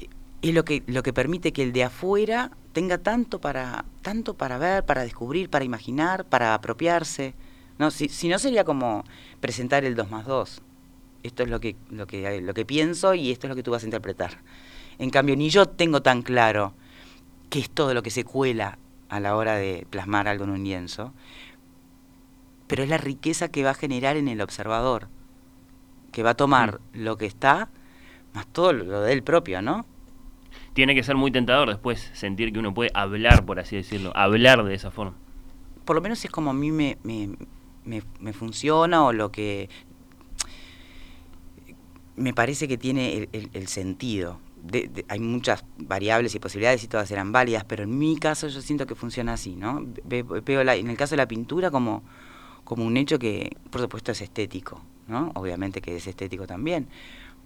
eh, 0.01 0.09
es 0.41 0.55
lo 0.55 0.65
que, 0.65 0.83
lo 0.87 1.03
que 1.03 1.13
permite 1.13 1.53
que 1.53 1.63
el 1.63 1.73
de 1.73 1.85
afuera 1.85 2.51
tenga 2.75 2.99
tanto 2.99 3.41
para, 3.41 3.87
tanto 4.03 4.35
para 4.35 4.59
ver, 4.59 4.85
para 4.85 5.03
descubrir, 5.03 5.49
para 5.49 5.65
imaginar, 5.65 6.27
para 6.27 6.53
apropiarse. 6.53 7.35
No, 7.79 7.91
si, 7.91 8.09
si 8.09 8.29
no 8.29 8.39
sería 8.39 8.65
como 8.65 9.05
presentar 9.41 9.85
el 9.85 9.95
2 9.95 10.11
más 10.11 10.27
2. 10.27 10.61
Esto 11.23 11.43
es 11.45 11.49
lo 11.49 11.61
que, 11.61 11.77
lo, 11.89 12.07
que, 12.07 12.43
lo 12.43 12.53
que 12.53 12.67
pienso 12.67 13.15
y 13.15 13.31
esto 13.31 13.47
es 13.47 13.49
lo 13.49 13.57
que 13.57 13.63
tú 13.63 13.71
vas 13.71 13.85
a 13.85 13.87
interpretar. 13.87 14.41
En 14.99 15.09
cambio, 15.09 15.37
ni 15.37 15.49
yo 15.49 15.67
tengo 15.67 16.03
tan 16.03 16.21
claro 16.23 16.75
qué 17.49 17.61
es 17.61 17.71
todo 17.71 17.95
lo 17.95 18.03
que 18.03 18.11
se 18.11 18.25
cuela 18.25 18.79
a 19.09 19.21
la 19.21 19.37
hora 19.37 19.55
de 19.55 19.87
plasmar 19.89 20.29
algo 20.29 20.45
en 20.45 20.51
un 20.51 20.65
lienzo, 20.65 21.15
pero 22.67 22.83
es 22.83 22.89
la 22.89 22.99
riqueza 22.99 23.49
que 23.49 23.63
va 23.63 23.71
a 23.71 23.75
generar 23.75 24.17
en 24.17 24.29
el 24.29 24.41
observador, 24.41 25.09
que 26.13 26.23
va 26.23 26.31
a 26.31 26.37
tomar 26.37 26.81
lo 26.93 27.17
que 27.17 27.27
está, 27.27 27.69
más 28.35 28.47
todo 28.49 28.73
lo 28.73 29.01
de 29.01 29.13
él 29.13 29.23
propio, 29.23 29.63
¿no? 29.63 29.87
Tiene 30.75 30.95
que 30.95 31.03
ser 31.03 31.17
muy 31.17 31.31
tentador 31.31 31.69
después 31.69 32.11
sentir 32.15 32.53
que 32.53 32.59
uno 32.59 32.75
puede 32.75 32.91
hablar, 32.95 33.47
por 33.47 33.59
así 33.61 33.77
decirlo, 33.77 34.13
hablar 34.17 34.65
de 34.65 34.75
esa 34.75 34.91
forma. 34.91 35.15
por 35.85 35.95
lo 35.97 36.03
menos 36.03 36.25
es 36.25 36.31
como 36.31 36.51
a 36.51 36.55
mí 36.55 36.71
me, 36.73 36.99
me, 37.05 37.31
me- 37.85 38.03
me 38.21 38.33
funciona 38.33 39.05
o 39.05 39.13
lo 39.13 39.31
que 39.31 39.69
me 42.17 42.33
parece 42.33 42.69
que 42.69 42.79
tiene 42.79 43.29
el, 43.33 43.69
sentido. 43.69 44.39
De- 44.63 45.05
hay 45.09 45.21
muchas 45.21 45.65
variables 45.79 46.35
y 46.35 46.39
posibilidades 46.39 46.83
y 46.85 46.89
todas 46.89 47.11
eran 47.11 47.33
válidas, 47.33 47.65
pero 47.65 47.83
en 47.85 47.99
mi 47.99 48.17
caso 48.17 48.49
yo 48.49 48.61
siento 48.63 48.87
que 48.87 48.95
funciona 48.95 49.35
así, 49.35 49.57
¿no? 49.57 49.85
Ve- 50.05 50.23
veo 50.23 50.61
en 50.63 50.89
el 50.91 50.97
caso 50.97 51.11
de 51.13 51.19
la 51.19 51.29
pintura 51.29 51.71
como, 51.71 52.03
como 52.65 52.85
un 52.85 52.97
hecho 52.97 53.19
que, 53.19 53.57
por 53.71 53.81
supuesto, 53.83 54.13
es 54.13 54.23
estético, 54.23 54.81
¿no? 55.07 55.33
Obviamente 55.35 55.81
que 55.83 55.97
es 55.97 56.07
estético 56.07 56.47
también, 56.47 56.89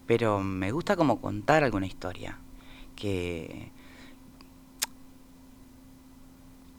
pero 0.07 0.41
me 0.41 0.71
gusta 0.71 0.95
como 0.97 1.21
contar 1.21 1.65
alguna 1.65 1.87
historia, 1.87 2.39
que... 2.99 3.71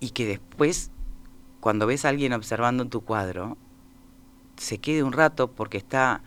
Y 0.01 0.11
que 0.11 0.25
después 0.25 0.91
cuando 1.59 1.87
ves 1.87 2.05
a 2.05 2.09
alguien 2.09 2.33
observando 2.33 2.85
tu 2.87 3.01
cuadro, 3.01 3.57
se 4.57 4.77
quede 4.77 5.03
un 5.03 5.13
rato 5.13 5.51
porque 5.51 5.77
está 5.77 6.21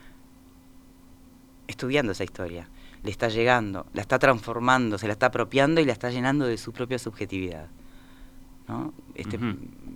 estudiando 1.67 2.11
esa 2.11 2.23
historia, 2.23 2.69
le 3.03 3.11
está 3.11 3.29
llegando, 3.29 3.85
la 3.93 4.01
está 4.01 4.19
transformando, 4.19 4.97
se 4.97 5.07
la 5.07 5.13
está 5.13 5.27
apropiando 5.27 5.81
y 5.81 5.85
la 5.85 5.93
está 5.93 6.09
llenando 6.09 6.45
de 6.45 6.57
su 6.57 6.71
propia 6.71 6.99
subjetividad. 6.99 7.67
¿no? 8.67 8.93
Este. 9.15 9.39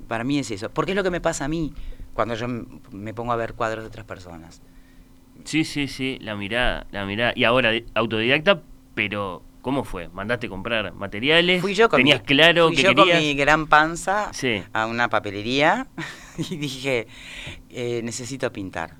Para 0.07 0.23
mí 0.23 0.39
es 0.39 0.51
eso. 0.51 0.69
Porque 0.69 0.91
es 0.91 0.95
lo 0.95 1.03
que 1.03 1.11
me 1.11 1.21
pasa 1.21 1.45
a 1.45 1.47
mí 1.47 1.73
cuando 2.13 2.35
yo 2.35 2.47
me 2.91 3.13
pongo 3.13 3.31
a 3.31 3.35
ver 3.35 3.53
cuadros 3.53 3.83
de 3.83 3.89
otras 3.89 4.05
personas. 4.05 4.61
Sí, 5.43 5.63
sí, 5.63 5.87
sí, 5.87 6.17
la 6.19 6.35
mirada, 6.35 6.87
la 6.91 7.05
mirada. 7.05 7.33
Y 7.35 7.43
ahora, 7.43 7.71
autodidacta, 7.93 8.63
pero 8.95 9.43
¿cómo 9.67 9.83
fue? 9.83 10.07
¿Mandaste 10.07 10.47
comprar 10.47 10.93
materiales? 10.93 11.59
Fui 11.59 11.73
yo 11.73 11.89
con, 11.89 11.97
¿Tenías 11.97 12.21
mi, 12.21 12.25
claro 12.25 12.67
fui 12.67 12.77
que 12.77 12.83
yo 12.83 12.95
con 12.95 13.05
mi 13.05 13.33
gran 13.33 13.67
panza 13.67 14.31
Sí. 14.31 14.63
a 14.71 14.85
una 14.85 15.09
papelería 15.09 15.87
y 16.37 16.55
dije, 16.55 17.05
eh, 17.69 17.99
necesito 18.01 18.49
pintar. 18.53 18.95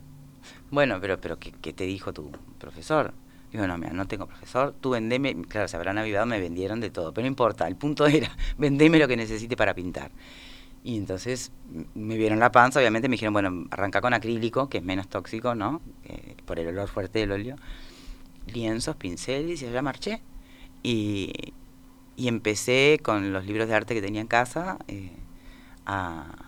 Bueno, 0.70 0.98
pero, 1.00 1.22
pero 1.22 1.40
¿qué, 1.40 1.54
qué 1.54 1.72
te 1.72 1.86
dijo 1.86 2.12
tu 2.12 2.32
profesor? 2.60 3.14
Digo, 3.50 3.66
no, 3.66 3.78
mira, 3.78 3.94
no 3.94 4.10
tengo 4.10 4.28
profesor, 4.28 4.76
tú 4.82 4.90
vendeme, 4.90 5.42
claro, 5.44 5.70
se 5.70 5.78
habrán 5.78 6.00
avivado, 6.00 6.26
me 6.26 6.38
vendieron 6.42 6.82
de 6.82 6.90
todo, 6.90 7.14
pero 7.14 7.24
no 7.24 7.30
importa, 7.30 7.66
el 7.66 7.78
punto 7.78 8.06
era, 8.06 8.30
vendeme 8.58 9.00
lo 9.00 9.08
que 9.08 9.16
necesite 9.16 9.56
para 9.56 9.74
pintar. 9.74 10.12
Y 10.84 10.98
entonces 10.98 11.54
me 11.96 12.18
vieron 12.18 12.40
la 12.40 12.52
panza, 12.52 12.82
obviamente 12.82 13.08
me 13.08 13.14
dijeron, 13.14 13.32
bueno, 13.32 13.68
arranca 13.72 14.02
con 14.02 14.14
acrílico, 14.14 14.68
que 14.68 14.80
es 14.80 14.84
menos 14.84 15.08
tóxico, 15.08 15.56
¿no? 15.56 15.80
Eh, 16.04 16.36
por 16.44 16.60
el 16.60 16.68
olor 16.68 16.90
fuerte 16.90 17.20
del 17.20 17.32
óleo. 17.32 17.56
Lienzos, 18.48 18.98
pinceles, 18.98 19.62
y 19.62 19.66
allá 19.66 19.82
marché. 19.82 20.22
Y, 20.84 21.34
y 22.16 22.28
empecé 22.28 23.00
con 23.04 23.32
los 23.34 23.46
libros 23.46 23.68
de 23.68 23.76
arte 23.76 23.94
que 23.94 24.02
tenía 24.02 24.22
en 24.22 24.28
casa. 24.28 24.78
eh, 24.88 25.12
a- 25.86 26.46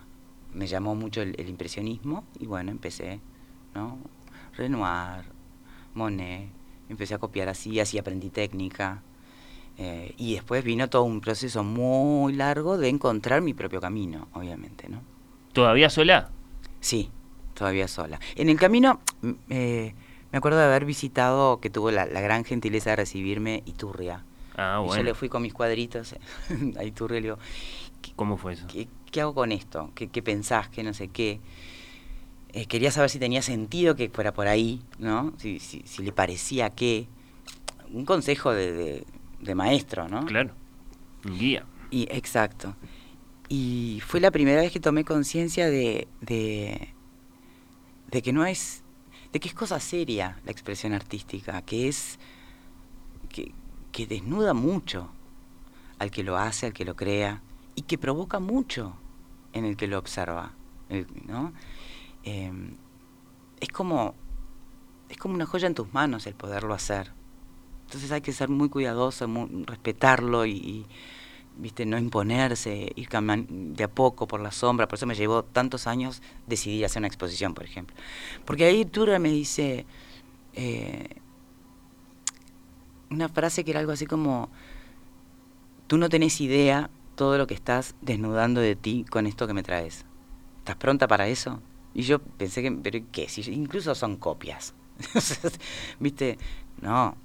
me 0.52 0.66
llamó 0.66 0.94
mucho 0.96 1.22
el, 1.22 1.34
el 1.38 1.48
impresionismo 1.48 2.24
y 2.40 2.46
bueno, 2.46 2.72
empecé, 2.72 3.20
¿no? 3.74 3.98
Renoir, 4.56 5.24
Monet, 5.94 6.48
empecé 6.88 7.14
a 7.14 7.18
copiar 7.18 7.48
así, 7.48 7.78
así 7.80 7.98
aprendí 7.98 8.30
técnica. 8.30 9.02
eh, 9.78 10.14
y 10.18 10.34
después 10.34 10.62
vino 10.64 10.90
todo 10.90 11.04
un 11.04 11.20
proceso 11.20 11.64
muy 11.64 12.34
largo 12.34 12.76
de 12.78 12.88
encontrar 12.88 13.40
mi 13.42 13.54
propio 13.54 13.80
camino, 13.80 14.28
obviamente, 14.34 14.88
¿no? 14.88 15.02
¿Todavía 15.54 15.88
sola? 15.88 16.30
Sí, 16.80 17.10
todavía 17.54 17.88
sola. 17.88 18.20
En 18.34 18.48
el 18.50 18.58
camino, 18.58 19.00
eh, 19.48 19.94
me 20.32 20.38
acuerdo 20.38 20.58
de 20.58 20.64
haber 20.64 20.84
visitado, 20.84 21.60
que 21.60 21.70
tuvo 21.70 21.90
la, 21.90 22.06
la 22.06 22.20
gran 22.20 22.44
gentileza 22.44 22.90
de 22.90 22.96
recibirme, 22.96 23.62
Iturria. 23.66 24.24
Ah, 24.56 24.78
Y 24.80 24.82
yo 24.82 24.86
bueno. 24.88 25.02
le 25.04 25.14
fui 25.14 25.28
con 25.28 25.42
mis 25.42 25.52
cuadritos 25.54 26.14
a 26.78 26.84
Iturria 26.84 27.18
y 27.18 27.22
le 27.22 27.26
digo, 27.28 27.38
¿Cómo 28.16 28.36
fue 28.36 28.54
eso? 28.54 28.66
¿qué, 28.66 28.88
qué 29.10 29.20
hago 29.20 29.34
con 29.34 29.52
esto? 29.52 29.90
¿Qué, 29.94 30.08
qué 30.08 30.22
pensás? 30.22 30.68
¿Qué 30.68 30.82
no 30.82 30.94
sé 30.94 31.08
qué? 31.08 31.40
Eh, 32.52 32.66
quería 32.66 32.90
saber 32.90 33.10
si 33.10 33.18
tenía 33.18 33.42
sentido 33.42 33.94
que 33.94 34.08
fuera 34.08 34.32
por 34.32 34.48
ahí, 34.48 34.82
¿no? 34.98 35.32
Si, 35.38 35.60
si, 35.60 35.82
si 35.86 36.02
le 36.02 36.12
parecía 36.12 36.70
que... 36.70 37.06
Un 37.92 38.04
consejo 38.04 38.52
de, 38.52 38.72
de- 38.72 39.04
de 39.40 39.54
maestro, 39.54 40.08
¿no? 40.08 40.24
Claro. 40.26 40.50
Un 41.24 41.38
guía. 41.38 41.64
Y, 41.90 42.02
exacto. 42.10 42.74
Y 43.48 44.00
fue 44.06 44.20
la 44.20 44.30
primera 44.30 44.60
vez 44.60 44.70
que 44.72 44.80
tomé 44.80 45.04
conciencia 45.04 45.68
de, 45.70 46.06
de, 46.20 46.88
de 48.10 48.22
que 48.22 48.32
no 48.32 48.44
es, 48.46 48.82
de 49.32 49.40
que 49.40 49.48
es 49.48 49.54
cosa 49.54 49.78
seria 49.80 50.38
la 50.44 50.50
expresión 50.50 50.92
artística, 50.92 51.62
que 51.62 51.88
es, 51.88 52.18
que, 53.28 53.54
que 53.92 54.06
desnuda 54.06 54.54
mucho 54.54 55.10
al 55.98 56.10
que 56.10 56.24
lo 56.24 56.36
hace, 56.36 56.66
al 56.66 56.72
que 56.72 56.84
lo 56.84 56.96
crea, 56.96 57.42
y 57.74 57.82
que 57.82 57.98
provoca 57.98 58.40
mucho 58.40 58.96
en 59.52 59.64
el 59.64 59.76
que 59.76 59.86
lo 59.86 59.98
observa, 59.98 60.52
¿no? 61.26 61.52
Em, 62.22 62.76
es 63.60 63.68
como, 63.68 64.14
es 65.08 65.16
como 65.16 65.34
una 65.34 65.46
joya 65.46 65.66
en 65.66 65.74
tus 65.74 65.92
manos 65.92 66.26
el 66.26 66.34
poderlo 66.34 66.74
hacer. 66.74 67.12
Entonces 67.84 68.12
hay 68.12 68.20
que 68.20 68.32
ser 68.32 68.48
muy 68.48 68.68
cuidadoso, 68.68 69.26
respetarlo 69.66 70.46
y, 70.46 70.86
viste, 71.60 71.86
no 71.86 71.98
imponerse, 71.98 72.92
ir 72.96 73.08
de 73.08 73.84
a 73.84 73.88
poco 73.88 74.26
por 74.26 74.40
la 74.40 74.50
sombra. 74.50 74.88
Por 74.88 74.96
eso 74.96 75.06
me 75.06 75.14
llevó 75.14 75.44
tantos 75.44 75.86
años 75.86 76.22
decidir 76.46 76.84
hacer 76.84 77.00
una 77.00 77.06
exposición, 77.06 77.54
por 77.54 77.64
ejemplo. 77.64 77.94
Porque 78.44 78.64
ahí 78.64 78.84
Tura 78.84 79.18
me 79.18 79.30
dice 79.30 79.86
eh, 80.54 81.08
una 83.10 83.28
frase 83.28 83.64
que 83.64 83.72
era 83.72 83.80
algo 83.80 83.92
así 83.92 84.06
como, 84.06 84.50
tú 85.86 85.98
no 85.98 86.08
tenés 86.08 86.40
idea 86.40 86.90
todo 87.14 87.36
lo 87.38 87.46
que 87.46 87.54
estás 87.54 87.94
desnudando 88.00 88.60
de 88.60 88.76
ti 88.76 89.04
con 89.08 89.26
esto 89.26 89.46
que 89.46 89.54
me 89.54 89.62
traes. 89.62 90.04
¿Estás 90.58 90.76
pronta 90.76 91.06
para 91.06 91.28
eso? 91.28 91.60
Y 91.94 92.02
yo 92.02 92.20
pensé 92.20 92.62
que, 92.62 92.72
pero 92.72 93.00
¿qué? 93.12 93.28
Si 93.28 93.42
incluso 93.52 93.94
son 93.94 94.16
copias. 94.16 94.74
¿Viste? 96.00 96.38
No, 96.80 97.16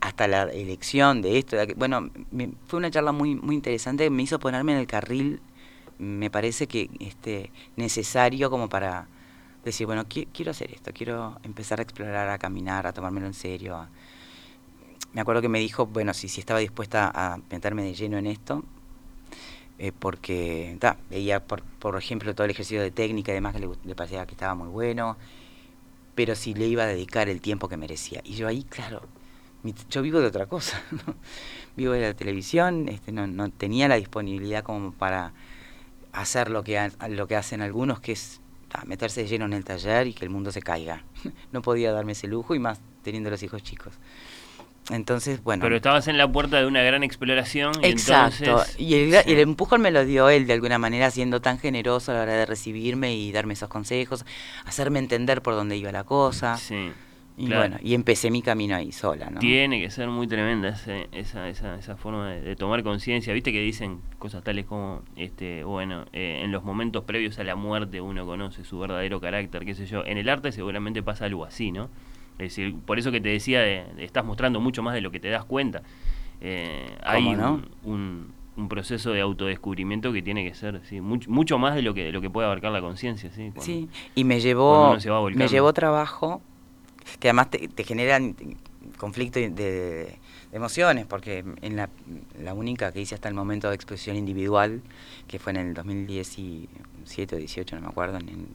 hasta 0.00 0.28
la 0.28 0.42
elección 0.44 1.22
de 1.22 1.38
esto, 1.38 1.56
de 1.56 1.74
bueno, 1.74 2.10
me- 2.30 2.52
fue 2.66 2.78
una 2.78 2.90
charla 2.90 3.12
muy 3.12 3.34
muy 3.34 3.54
interesante, 3.56 4.08
me 4.10 4.22
hizo 4.22 4.38
ponerme 4.38 4.72
en 4.72 4.78
el 4.78 4.86
carril, 4.86 5.40
me 5.98 6.30
parece 6.30 6.66
que 6.66 6.90
este 7.00 7.50
necesario 7.76 8.50
como 8.50 8.68
para 8.68 9.06
decir, 9.64 9.86
bueno, 9.86 10.04
qui- 10.04 10.28
quiero 10.32 10.50
hacer 10.50 10.72
esto, 10.72 10.92
quiero 10.92 11.38
empezar 11.44 11.78
a 11.80 11.82
explorar, 11.82 12.28
a 12.28 12.38
caminar, 12.38 12.86
a 12.86 12.92
tomármelo 12.92 13.26
en 13.26 13.34
serio. 13.34 13.86
Me 15.12 15.20
acuerdo 15.20 15.42
que 15.42 15.48
me 15.48 15.58
dijo, 15.58 15.86
bueno, 15.86 16.14
si, 16.14 16.28
si 16.28 16.40
estaba 16.40 16.58
dispuesta 16.60 17.10
a 17.14 17.38
meterme 17.50 17.82
de 17.82 17.94
lleno 17.94 18.16
en 18.18 18.26
esto, 18.26 18.64
eh, 19.78 19.92
porque 19.96 20.76
ta, 20.80 20.96
veía, 21.10 21.40
por, 21.44 21.62
por 21.62 21.96
ejemplo, 21.98 22.34
todo 22.34 22.44
el 22.44 22.50
ejercicio 22.52 22.80
de 22.80 22.90
técnica 22.90 23.32
y 23.32 23.34
demás 23.34 23.52
que 23.54 23.60
le, 23.60 23.68
le 23.84 23.94
parecía 23.94 24.24
que 24.26 24.32
estaba 24.34 24.54
muy 24.54 24.68
bueno, 24.68 25.16
pero 26.14 26.34
si 26.34 26.54
le 26.54 26.66
iba 26.66 26.84
a 26.84 26.86
dedicar 26.86 27.28
el 27.28 27.40
tiempo 27.40 27.68
que 27.68 27.76
merecía. 27.76 28.20
Y 28.24 28.34
yo 28.34 28.48
ahí, 28.48 28.64
claro, 28.64 29.02
yo 29.90 30.02
vivo 30.02 30.20
de 30.20 30.26
otra 30.26 30.46
cosa, 30.46 30.80
¿no? 31.06 31.14
vivo 31.76 31.92
de 31.92 32.00
la 32.02 32.14
televisión, 32.14 32.88
este, 32.88 33.12
no, 33.12 33.26
no 33.26 33.50
tenía 33.50 33.88
la 33.88 33.96
disponibilidad 33.96 34.62
como 34.62 34.92
para 34.92 35.32
hacer 36.12 36.50
lo 36.50 36.62
que, 36.62 36.78
ha- 36.78 36.90
lo 37.08 37.26
que 37.26 37.36
hacen 37.36 37.62
algunos, 37.62 38.00
que 38.00 38.12
es 38.12 38.40
meterse 38.86 39.22
de 39.22 39.28
lleno 39.28 39.44
en 39.46 39.52
el 39.52 39.64
taller 39.64 40.06
y 40.06 40.14
que 40.14 40.24
el 40.24 40.30
mundo 40.30 40.50
se 40.52 40.62
caiga. 40.62 41.04
No 41.52 41.62
podía 41.62 41.92
darme 41.92 42.12
ese 42.12 42.26
lujo 42.26 42.54
y 42.54 42.58
más 42.58 42.80
teniendo 43.02 43.28
los 43.30 43.42
hijos 43.42 43.62
chicos. 43.62 43.94
Entonces, 44.90 45.42
bueno. 45.44 45.62
Pero 45.62 45.76
estabas 45.76 46.08
en 46.08 46.18
la 46.18 46.30
puerta 46.30 46.58
de 46.58 46.66
una 46.66 46.82
gran 46.82 47.04
exploración. 47.04 47.72
Y 47.82 47.86
Exacto. 47.86 48.44
entonces, 48.44 48.80
y 48.80 48.94
el, 48.94 49.12
sí. 49.12 49.30
el 49.32 49.38
empujón 49.38 49.80
me 49.80 49.90
lo 49.92 50.04
dio 50.04 50.28
él 50.28 50.46
de 50.48 50.54
alguna 50.54 50.78
manera, 50.78 51.10
siendo 51.10 51.40
tan 51.40 51.58
generoso 51.58 52.10
a 52.10 52.16
la 52.16 52.22
hora 52.22 52.32
de 52.32 52.46
recibirme 52.46 53.14
y 53.14 53.30
darme 53.30 53.52
esos 53.54 53.68
consejos, 53.68 54.24
hacerme 54.64 54.98
entender 54.98 55.40
por 55.40 55.54
dónde 55.54 55.76
iba 55.76 55.92
la 55.92 56.02
cosa. 56.04 56.56
Sí, 56.56 56.90
y 57.36 57.46
claro. 57.46 57.60
bueno, 57.62 57.76
y 57.82 57.94
empecé 57.94 58.30
mi 58.30 58.42
camino 58.42 58.76
ahí 58.76 58.92
sola, 58.92 59.30
¿no? 59.30 59.40
Tiene 59.40 59.80
que 59.80 59.90
ser 59.90 60.08
muy 60.08 60.26
tremenda 60.26 60.68
ese- 60.68 61.08
esa, 61.12 61.48
esa, 61.48 61.76
esa 61.76 61.96
forma 61.96 62.30
de, 62.30 62.40
de 62.42 62.56
tomar 62.56 62.82
conciencia. 62.82 63.32
Viste 63.32 63.52
que 63.52 63.60
dicen 63.60 64.00
cosas 64.18 64.44
tales 64.44 64.66
como, 64.66 65.02
este, 65.16 65.64
bueno, 65.64 66.04
eh, 66.12 66.40
en 66.44 66.52
los 66.52 66.62
momentos 66.64 67.04
previos 67.04 67.38
a 67.38 67.44
la 67.44 67.56
muerte 67.56 68.00
uno 68.00 68.26
conoce 68.26 68.64
su 68.64 68.78
verdadero 68.78 69.20
carácter, 69.20 69.64
qué 69.64 69.74
sé 69.74 69.86
yo. 69.86 70.04
En 70.04 70.18
el 70.18 70.28
arte 70.28 70.52
seguramente 70.52 71.02
pasa 71.02 71.24
algo 71.24 71.44
así, 71.44 71.72
¿no? 71.72 71.84
Es 72.38 72.56
decir, 72.56 72.74
por 72.84 72.98
eso 72.98 73.10
que 73.12 73.20
te 73.20 73.28
decía, 73.30 73.60
de, 73.60 73.84
de 73.96 74.04
estás 74.04 74.24
mostrando 74.24 74.60
mucho 74.60 74.82
más 74.82 74.94
de 74.94 75.00
lo 75.00 75.10
que 75.10 75.20
te 75.20 75.28
das 75.28 75.44
cuenta. 75.44 75.82
Eh, 76.40 76.86
hay 77.04 77.22
un, 77.54 77.68
un- 77.84 78.32
un 78.54 78.68
proceso 78.68 79.12
de 79.12 79.20
autodescubrimiento 79.22 80.12
que 80.12 80.20
tiene 80.20 80.44
que 80.46 80.54
ser 80.54 80.80
sí, 80.84 81.00
mucho, 81.00 81.30
mucho 81.30 81.56
más 81.58 81.74
de 81.74 81.80
lo 81.80 81.94
que 81.94 82.04
de 82.04 82.12
lo 82.12 82.20
que 82.20 82.28
puede 82.28 82.46
abarcar 82.46 82.70
la 82.72 82.82
conciencia. 82.82 83.30
¿sí? 83.30 83.44
Cuando- 83.54 83.62
Sí, 83.62 83.88
y 84.14 84.24
me 84.24 84.40
llevó, 84.40 84.90
me 85.34 85.48
llevó 85.48 85.72
trabajo 85.72 86.42
que 87.20 87.28
además 87.28 87.50
te, 87.50 87.68
te 87.68 87.84
generan 87.84 88.36
conflicto 88.98 89.38
de, 89.38 89.50
de 89.50 90.18
emociones, 90.52 91.06
porque 91.06 91.44
en 91.62 91.76
la, 91.76 91.88
la 92.38 92.54
única 92.54 92.92
que 92.92 93.00
hice 93.00 93.14
hasta 93.14 93.28
el 93.28 93.34
momento 93.34 93.68
de 93.68 93.74
exposición 93.74 94.16
individual, 94.16 94.82
que 95.28 95.38
fue 95.38 95.52
en 95.52 95.58
el 95.58 95.74
2017 95.74 97.36
o 97.36 97.38
18, 97.38 97.76
no 97.76 97.82
me 97.82 97.88
acuerdo, 97.88 98.18
en 98.18 98.28
el, 98.28 98.46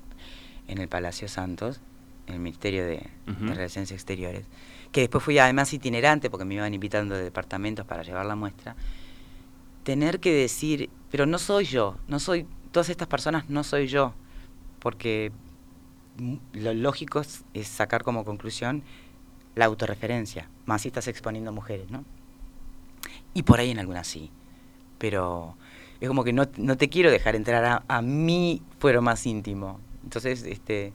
en 0.67 0.77
el 0.77 0.87
Palacio 0.87 1.27
Santos, 1.27 1.81
en 2.27 2.35
el 2.35 2.39
Ministerio 2.39 2.85
de, 2.85 2.97
de 3.25 3.31
Ujú. 3.31 3.47
Relaciones 3.47 3.91
Exteriores, 3.91 4.45
que 4.91 5.01
después 5.01 5.23
fui 5.23 5.39
además 5.39 5.73
itinerante, 5.73 6.29
porque 6.29 6.45
me 6.45 6.55
iban 6.55 6.73
invitando 6.73 7.15
de 7.15 7.23
departamentos 7.23 7.85
para 7.85 8.03
llevar 8.03 8.25
la 8.25 8.35
muestra, 8.35 8.75
tener 9.83 10.19
que 10.19 10.33
decir, 10.33 10.89
pero 11.09 11.25
no 11.25 11.39
soy 11.39 11.65
yo, 11.65 11.97
no 12.07 12.19
soy, 12.19 12.45
todas 12.71 12.89
estas 12.89 13.07
personas 13.07 13.49
no 13.49 13.63
soy 13.63 13.87
yo, 13.87 14.13
porque 14.79 15.31
lo 16.53 16.73
lógico 16.73 17.21
es, 17.21 17.43
sacar 17.63 18.03
como 18.03 18.25
conclusión 18.25 18.83
la 19.55 19.65
autorreferencia, 19.65 20.49
más 20.65 20.81
si 20.81 20.89
estás 20.89 21.07
exponiendo 21.07 21.51
mujeres, 21.51 21.89
¿no? 21.89 22.03
Y 23.33 23.43
por 23.43 23.59
ahí 23.59 23.71
en 23.71 23.79
algunas 23.79 24.07
sí, 24.07 24.31
pero 24.97 25.55
es 25.99 26.07
como 26.07 26.23
que 26.23 26.33
no, 26.33 26.47
no 26.57 26.77
te 26.77 26.89
quiero 26.89 27.11
dejar 27.11 27.35
entrar 27.35 27.65
a, 27.65 27.83
a 27.87 28.01
mi 28.01 28.61
fuero 28.79 29.01
más 29.01 29.25
íntimo. 29.25 29.79
Entonces, 30.03 30.43
este, 30.43 30.93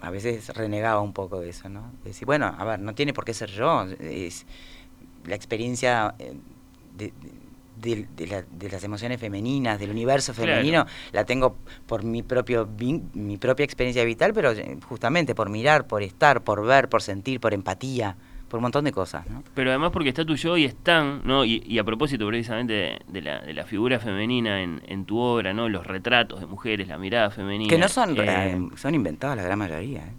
a 0.00 0.10
veces 0.10 0.48
renegaba 0.50 1.00
un 1.00 1.12
poco 1.12 1.40
de 1.40 1.50
eso, 1.50 1.68
¿no? 1.68 1.90
De 2.02 2.10
decir, 2.10 2.26
bueno, 2.26 2.46
a 2.46 2.64
ver, 2.64 2.80
no 2.80 2.94
tiene 2.94 3.12
por 3.12 3.24
qué 3.24 3.34
ser 3.34 3.50
yo, 3.50 3.84
es 4.00 4.46
la 5.24 5.34
experiencia 5.34 6.14
eh, 6.18 6.34
de, 6.96 7.12
de- 7.76 8.06
de 8.16 8.26
la- 8.26 8.42
de 8.42 8.70
las 8.70 8.82
emociones 8.84 9.20
femeninas, 9.20 9.78
del 9.78 9.90
universo 9.90 10.32
Claro. 10.32 10.52
femenino, 10.52 10.86
la 11.12 11.24
tengo 11.24 11.56
por 11.86 12.04
mi 12.04 12.22
propio 12.22 12.68
mi 13.14 13.36
propia 13.36 13.64
experiencia 13.64 14.04
vital, 14.04 14.32
pero 14.34 14.52
eh, 14.52 14.78
justamente 14.88 15.34
por 15.34 15.48
mirar, 15.50 15.86
por 15.86 16.02
estar, 16.02 16.42
por 16.42 16.64
ver, 16.64 16.88
por 16.88 17.02
sentir, 17.02 17.40
por 17.40 17.52
empatía, 17.54 18.16
por 18.48 18.58
un 18.58 18.62
montón 18.62 18.84
de 18.84 18.92
cosas, 18.92 19.28
¿no? 19.28 19.42
Pero 19.54 19.70
además 19.70 19.90
porque 19.90 20.10
está 20.10 20.24
tu 20.24 20.36
yo 20.36 20.56
y 20.56 20.64
están, 20.64 21.22
¿no? 21.24 21.44
Y, 21.44 21.62
y 21.66 21.78
a 21.78 21.84
propósito 21.84 22.26
precisamente 22.28 22.72
de, 22.72 22.98
de 23.08 23.22
la, 23.22 23.40
de 23.40 23.52
la 23.52 23.64
figura 23.64 23.98
femenina 23.98 24.62
en, 24.62 24.80
en 24.86 25.04
tu 25.06 25.18
obra, 25.18 25.52
¿no? 25.52 25.68
Los 25.68 25.86
retratos 25.86 26.38
de 26.40 26.46
mujeres, 26.46 26.86
la 26.86 26.96
mirada 26.98 27.30
femenina. 27.30 27.68
Que 27.68 27.78
no 27.78 27.88
son, 27.88 28.10
eh, 28.16 28.24
eh, 28.28 28.68
son 28.76 28.94
inventadas 28.94 29.36
la 29.38 29.42
gran 29.42 29.58
mayoría. 29.58 30.00
¿eh? 30.06 30.12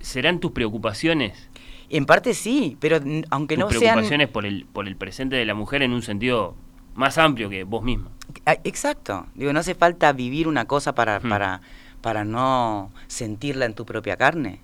¿Serán 0.00 0.40
tus 0.40 0.52
preocupaciones? 0.52 1.48
En 1.90 2.06
parte 2.06 2.32
sí, 2.32 2.78
pero 2.80 2.98
aunque 3.30 3.56
tus 3.56 3.64
no 3.64 3.70
sean... 3.70 3.80
preocupaciones 3.80 4.28
por 4.28 4.46
el, 4.46 4.64
por 4.64 4.88
el 4.88 4.96
presente 4.96 5.36
de 5.36 5.44
la 5.44 5.52
mujer 5.54 5.82
en 5.82 5.92
un 5.92 6.00
sentido 6.02 6.54
más 6.94 7.18
amplio 7.18 7.48
que 7.48 7.64
vos 7.64 7.82
misma. 7.82 8.10
Ah, 8.46 8.56
Exacto. 8.64 9.26
Digo, 9.34 9.52
no 9.52 9.60
hace 9.60 9.74
falta 9.74 10.12
vivir 10.12 10.48
una 10.48 10.64
cosa 10.66 10.94
para, 10.94 11.20
Hmm. 11.20 11.28
para, 11.28 11.60
para 12.00 12.24
no 12.24 12.90
sentirla 13.06 13.64
en 13.66 13.74
tu 13.74 13.84
propia 13.86 14.16
carne. 14.16 14.60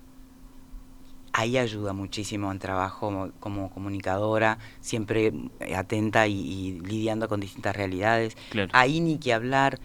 Ahí 1.31 1.57
ayuda 1.57 1.93
muchísimo 1.93 2.51
en 2.51 2.57
trabajo 2.57 2.99
como, 3.07 3.31
como 3.39 3.69
comunicadora, 3.69 4.57
siempre 4.81 5.31
eh, 5.59 5.75
atenta 5.75 6.27
y, 6.27 6.33
y 6.39 6.79
lidiando 6.81 7.29
con 7.29 7.39
distintas 7.39 7.75
realidades. 7.75 8.35
Claro. 8.49 8.69
Ahí 8.73 8.99
ni 8.99 9.19
que 9.19 9.31
hablar, 9.33 9.79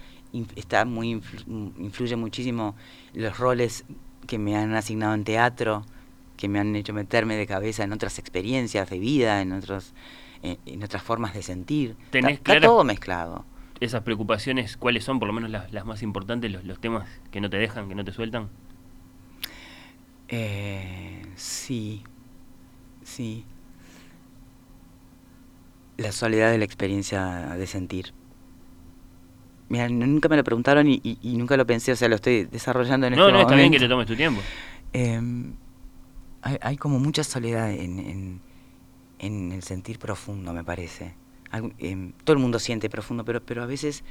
está 0.55 0.85
muy 0.85 1.13
influ- 1.13 1.71
influye 1.77 2.15
muchísimo 2.15 2.75
los 3.13 3.37
roles 3.37 3.85
que 4.25 4.39
me 4.39 4.57
han 4.57 4.73
asignado 4.73 5.13
en 5.13 5.23
teatro, 5.23 5.85
que 6.35 6.49
me 6.49 6.59
han 6.59 6.75
hecho 6.75 6.93
meterme 6.93 7.35
de 7.37 7.45
cabeza 7.45 7.83
en 7.83 7.93
otras 7.93 8.17
experiencias 8.17 8.89
de 8.89 8.97
vida, 8.99 9.41
en 9.41 9.53
otros 9.53 9.93
en, 10.41 10.57
en 10.65 10.83
otras 10.83 11.01
formas 11.03 11.33
de 11.33 11.41
sentir. 11.43 11.95
Tenés 12.11 12.33
está, 12.37 12.59
todo 12.59 12.83
mezclado. 12.83 13.45
Esas 13.79 14.03
preocupaciones, 14.03 14.77
¿cuáles 14.77 15.03
son 15.03 15.19
por 15.19 15.27
lo 15.27 15.33
menos 15.33 15.49
las, 15.49 15.71
las 15.73 15.85
más 15.85 16.01
importantes, 16.01 16.51
los, 16.51 16.63
los 16.63 16.79
temas 16.79 17.07
que 17.31 17.41
no 17.41 17.49
te 17.49 17.57
dejan, 17.57 17.89
que 17.89 17.95
no 17.95 18.05
te 18.05 18.11
sueltan? 18.13 18.49
Eh, 20.27 21.21
sí, 21.35 22.03
sí. 23.03 23.45
La 25.97 26.11
soledad 26.11 26.51
de 26.51 26.57
la 26.57 26.65
experiencia 26.65 27.55
de 27.57 27.67
sentir. 27.67 28.13
Mira, 29.69 29.89
nunca 29.89 30.29
me 30.29 30.35
lo 30.37 30.43
preguntaron 30.43 30.87
y, 30.87 30.99
y- 31.03 31.17
y 31.21 31.37
nunca 31.37 31.57
lo 31.57 31.65
pensé, 31.65 31.91
o 31.91 31.95
sea, 31.95 32.07
lo 32.07 32.15
estoy 32.15 32.45
desarrollando 32.45 33.07
en 33.07 33.13
No, 33.15 33.21
este 33.27 33.31
no, 33.33 33.41
está 33.41 33.55
bien 33.55 33.71
que 33.71 33.77
momento. 33.79 33.85
te 33.85 33.89
tomes 33.89 34.07
tu 34.07 34.15
tiempo. 34.15 34.41
Em, 34.93 35.53
hay, 36.41 36.57
hay 36.61 36.77
como 36.77 36.99
mucha 36.99 37.23
soledad 37.23 37.71
en, 37.71 37.99
en- 37.99 38.41
en 39.19 39.51
el 39.51 39.63
sentir 39.63 39.99
profundo, 39.99 40.53
me 40.53 40.63
parece. 40.63 41.15
Em, 41.79 42.11
todo 42.23 42.35
el 42.35 42.41
mundo 42.41 42.59
siente 42.59 42.89
profundo, 42.89 43.23
pero, 43.25 43.41
pero 43.43 43.63
a 43.63 43.65
veces... 43.65 44.03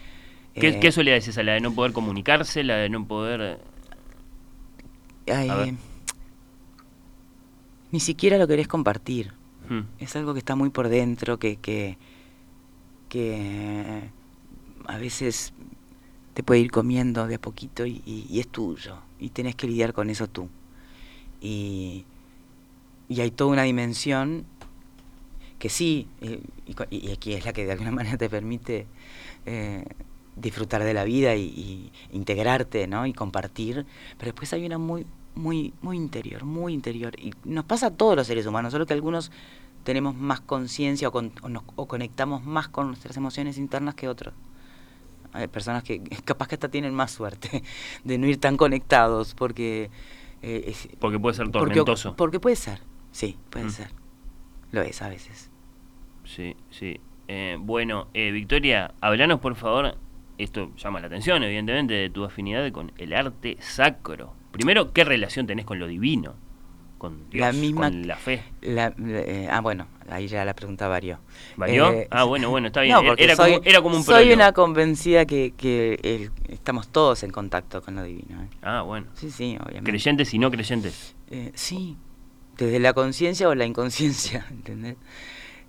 ¿Qué, 0.55 0.69
eh, 0.69 0.81
¿Qué 0.81 0.93
soledad 0.93 1.17
es 1.19 1.29
esa? 1.29 1.43
¿La 1.43 1.53
de 1.55 1.61
no 1.61 1.73
poder 1.75 1.93
comunicarse? 1.93 2.63
¿La 2.65 2.77
de 2.77 2.89
no 2.89 3.07
poder...? 3.07 3.61
eh, 5.27 5.75
ni 7.91 8.01
siquiera 8.01 8.39
lo 8.39 8.47
querés 8.47 8.69
compartir. 8.69 9.33
Hmm. 9.69 9.83
Es 9.99 10.15
algo 10.17 10.33
que 10.35 10.39
está 10.41 10.57
muy 10.57 10.71
por 10.71 10.89
dentro, 10.89 11.39
que, 11.39 11.57
que, 11.57 11.97
que 13.09 14.11
a 14.87 14.99
veces 14.99 15.53
te 16.35 16.43
puede 16.43 16.61
ir 16.61 16.71
comiendo 16.71 17.27
de 17.27 17.37
a 17.37 17.41
poquito 17.41 17.87
y, 17.87 18.03
y- 18.05 18.27
y 18.29 18.41
es 18.41 18.49
tuyo. 18.49 18.97
Y 19.21 19.31
tenés 19.31 19.55
que 19.55 19.67
lidiar 19.67 19.93
con 19.93 20.11
eso 20.11 20.29
tú. 20.29 20.49
Y, 21.41 22.05
y 23.09 23.21
hay 23.21 23.31
toda 23.31 23.53
una 23.53 23.63
dimensión 23.63 24.45
que 25.65 25.71
sí, 25.71 26.09
eh, 26.21 26.43
y, 26.91 27.11
aquí 27.11 27.33
es 27.33 27.47
la 27.47 27.55
que 27.55 27.65
de 27.65 27.73
alguna 27.73 27.91
manera 27.99 28.19
te 28.19 28.29
permite 28.29 28.87
eh, 29.47 29.83
disfrutar 30.37 30.85
de 30.85 30.93
la 30.93 31.05
vida 31.05 31.37
y, 31.37 31.45
y 31.45 31.93
integrarte, 32.13 32.87
¿no? 32.87 33.07
Y 33.07 33.15
compartir. 33.15 33.87
Pero 34.19 34.27
después 34.33 34.53
hay 34.53 34.67
una 34.67 34.77
muy, 34.77 35.07
muy, 35.35 35.73
muy 35.81 35.97
interior, 35.97 36.45
muy 36.45 36.75
interior. 36.75 37.19
Y 37.19 37.33
nos 37.47 37.65
pasa 37.65 37.87
a 37.87 37.91
todos 37.93 38.15
los 38.15 38.27
seres 38.27 38.45
humanos, 38.45 38.73
solo 38.73 38.85
que 38.85 38.93
algunos 38.93 39.33
tenemos 39.85 40.15
más 40.15 40.43
conciencia 40.43 41.09
o, 41.09 41.13
con- 41.13 41.33
o 41.41 41.49
nos- 41.49 41.65
o 41.77 41.89
conectamos 41.89 42.45
más 42.45 42.69
con 42.69 42.89
nuestras 42.89 43.17
emociones 43.17 43.57
internas 43.57 43.95
que 43.95 44.07
otros. 44.07 44.35
Hay 45.33 45.49
personas 45.49 45.83
que 45.83 46.03
capaz 46.27 46.47
que 46.49 46.57
hasta 46.57 46.69
tienen 46.69 46.93
más 46.93 47.11
suerte 47.11 47.63
de 48.05 48.19
no 48.19 48.27
ir 48.27 48.39
tan 48.39 48.59
conectados 48.59 49.33
porque... 49.35 49.89
eh, 50.43 50.65
es- 50.67 50.89
Porque 51.01 51.19
puede 51.19 51.37
ser 51.37 51.47
porque, 51.47 51.59
tormentoso. 51.77 52.17
porque 52.17 52.39
puede 52.39 52.57
ser, 52.57 52.81
sí, 53.13 53.39
puede 53.49 53.65
Mm. 53.65 53.71
ser. 53.71 53.91
Lo 54.73 54.83
es 54.83 55.01
a 55.01 55.09
veces. 55.09 55.49
Sí, 56.25 56.57
sí. 56.71 57.01
Eh, 57.29 57.57
bueno, 57.59 58.09
eh, 58.15 58.31
Victoria, 58.31 58.93
hablanos 59.01 59.41
por 59.41 59.55
favor, 59.57 59.97
esto 60.39 60.71
llama 60.77 61.01
la 61.01 61.07
atención 61.07 61.43
evidentemente, 61.43 61.95
de 61.95 62.11
tu 62.11 62.25
afinidad 62.25 62.71
con 62.73 62.93
el 62.99 63.15
arte 63.15 63.57
sacro. 63.61 64.35
Primero, 64.53 64.93
¿qué 64.93 65.05
relación 65.05 65.47
tenés 65.47 65.65
con 65.65 65.79
lo 65.79 65.87
divino? 65.87 66.35
Con 66.99 67.29
Dios, 67.29 67.41
La 67.47 67.53
misma- 67.53 67.89
con 67.91 68.07
la 68.07 68.17
fe. 68.17 68.43
La- 68.63 68.95
eh, 68.99 69.49
ah, 69.51 69.61
bueno, 69.61 69.87
ahí 70.09 70.27
ya 70.29 70.45
la 70.45 70.55
pregunta 70.55 70.87
varió. 70.89 71.19
¿Varió? 71.57 71.91
Eh, 71.91 72.09
ah, 72.11 72.25
bueno, 72.25 72.49
bueno, 72.51 72.69
está 72.69 72.81
bien. 72.83 72.95
No, 72.95 73.15
era, 73.17 73.37
soy, 73.37 73.53
como, 73.55 73.65
era 73.65 73.83
como 73.83 73.97
un 73.97 74.03
Soy 74.05 74.33
una 74.33 74.53
convencida 74.53 75.27
que, 75.27 75.53
que 75.57 75.99
el- 76.03 76.31
estamos 76.49 76.89
todos 76.89 77.23
en 77.25 77.31
contacto 77.31 77.83
con 77.83 77.97
lo 77.97 78.05
divino. 78.05 78.43
¿eh? 78.43 78.49
Ah, 78.63 78.83
bueno. 78.83 79.07
Sí, 79.15 79.31
sí, 79.31 79.57
obviamente. 79.61 79.91
Creyentes 79.91 80.33
y 80.33 80.39
no 80.39 80.51
creyentes. 80.51 81.15
Eh, 81.31 81.51
sí, 81.55 81.97
desde 82.57 82.79
la 82.79 82.93
conciencia 82.95 83.49
o 83.49 83.55
la 83.55 83.67
inconsciencia, 83.67 84.47
¿entendés? 84.51 84.97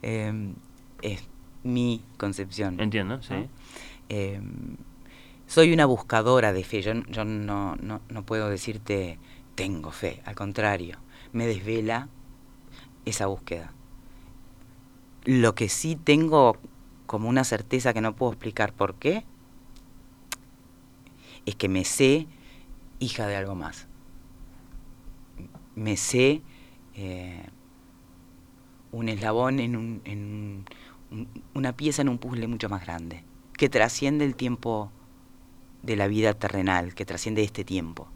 Eh, 0.07 0.53
es 1.01 1.23
mi 1.63 2.03
concepción. 2.17 2.79
Entiendo, 2.79 3.23
sí. 3.23 3.33
¿no? 3.33 3.47
eh, 4.09 4.39
soy 5.47 5.73
una 5.73 5.87
buscadora 5.87 6.53
de 6.53 6.63
fe. 6.63 6.83
Yo, 6.83 6.93
yo 7.09 7.25
no, 7.25 7.75
no, 7.77 8.01
no 8.07 8.23
puedo 8.23 8.49
decirte 8.49 9.17
tengo 9.55 9.91
fe, 9.91 10.21
al 10.25 10.35
contrario, 10.35 10.99
me 11.33 11.47
desvela 11.47 12.07
esa 13.05 13.25
búsqueda. 13.25 13.73
Lo 15.23 15.55
que 15.55 15.69
sí 15.69 15.95
tengo 15.95 16.57
como 17.07 17.29
una 17.29 17.43
certeza 17.43 17.93
que 17.93 18.01
no 18.01 18.15
puedo 18.15 18.33
explicar 18.33 18.73
por 18.73 18.95
qué, 18.95 19.23
es 21.45 21.55
que 21.55 21.69
me 21.69 21.83
sé 21.83 22.27
hija 22.99 23.25
de 23.27 23.35
algo 23.35 23.55
más. 23.55 23.87
Me 25.75 25.97
sé 25.97 26.41
eh, 26.95 27.45
un 28.95 29.09
eslabón 29.09 29.59
en, 29.59 29.75
un, 29.75 30.01
en 30.05 30.65
un- 31.11 31.27
una 31.53 31.73
pieza 31.75 32.01
en 32.01 32.09
un 32.09 32.17
puzzle 32.17 32.47
mucho 32.47 32.69
más 32.69 32.81
grande, 32.85 33.23
que 33.57 33.69
trasciende 33.69 34.25
el 34.25 34.35
tiempo 34.35 34.91
de 35.83 35.95
la 35.95 36.07
vida 36.07 36.33
terrenal, 36.33 36.93
que 36.95 37.05
trasciende 37.05 37.43
este 37.43 37.63
tiempo. 37.63 38.07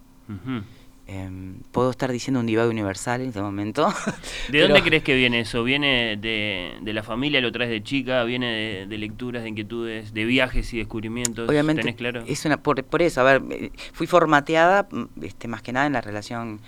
Em, 1.12 1.56
Puedo 1.72 1.90
estar 1.90 2.12
diciendo 2.12 2.40
un 2.40 2.46
divago 2.46 2.70
universal 2.70 3.22
en 3.22 3.30
este 3.30 3.42
momento. 3.42 3.88
¿De 4.50 4.62
dónde 4.62 4.84
crees 4.84 5.02
que 5.04 5.16
viene 5.16 5.40
eso? 5.40 5.64
¿Viene 5.64 6.18
de, 6.18 6.74
de 6.82 6.94
la 6.94 7.02
familia, 7.02 7.42
lo 7.42 7.52
traes 7.52 7.72
de 7.72 7.82
chica? 7.82 8.24
¿Viene 8.26 8.46
de, 8.52 8.86
de 8.88 8.98
lecturas, 9.00 9.42
de 9.44 9.50
inquietudes, 9.50 10.14
de 10.14 10.26
viajes 10.26 10.72
y 10.74 10.78
descubrimientos? 10.78 11.50
Obviamente 11.50 11.82
¿Tenés 11.82 11.96
claro? 11.96 12.24
es 12.28 12.46
una 12.46 12.62
por, 12.62 12.84
por 12.84 13.02
eso, 13.02 13.22
a 13.22 13.24
ver, 13.24 13.42
eh, 13.50 13.72
fui 13.94 14.06
formateada 14.06 14.88
mm, 14.92 15.24
este 15.24 15.48
más 15.48 15.62
que 15.64 15.74
nada 15.74 15.88
en 15.88 15.94
la 15.94 16.02
relación 16.02 16.60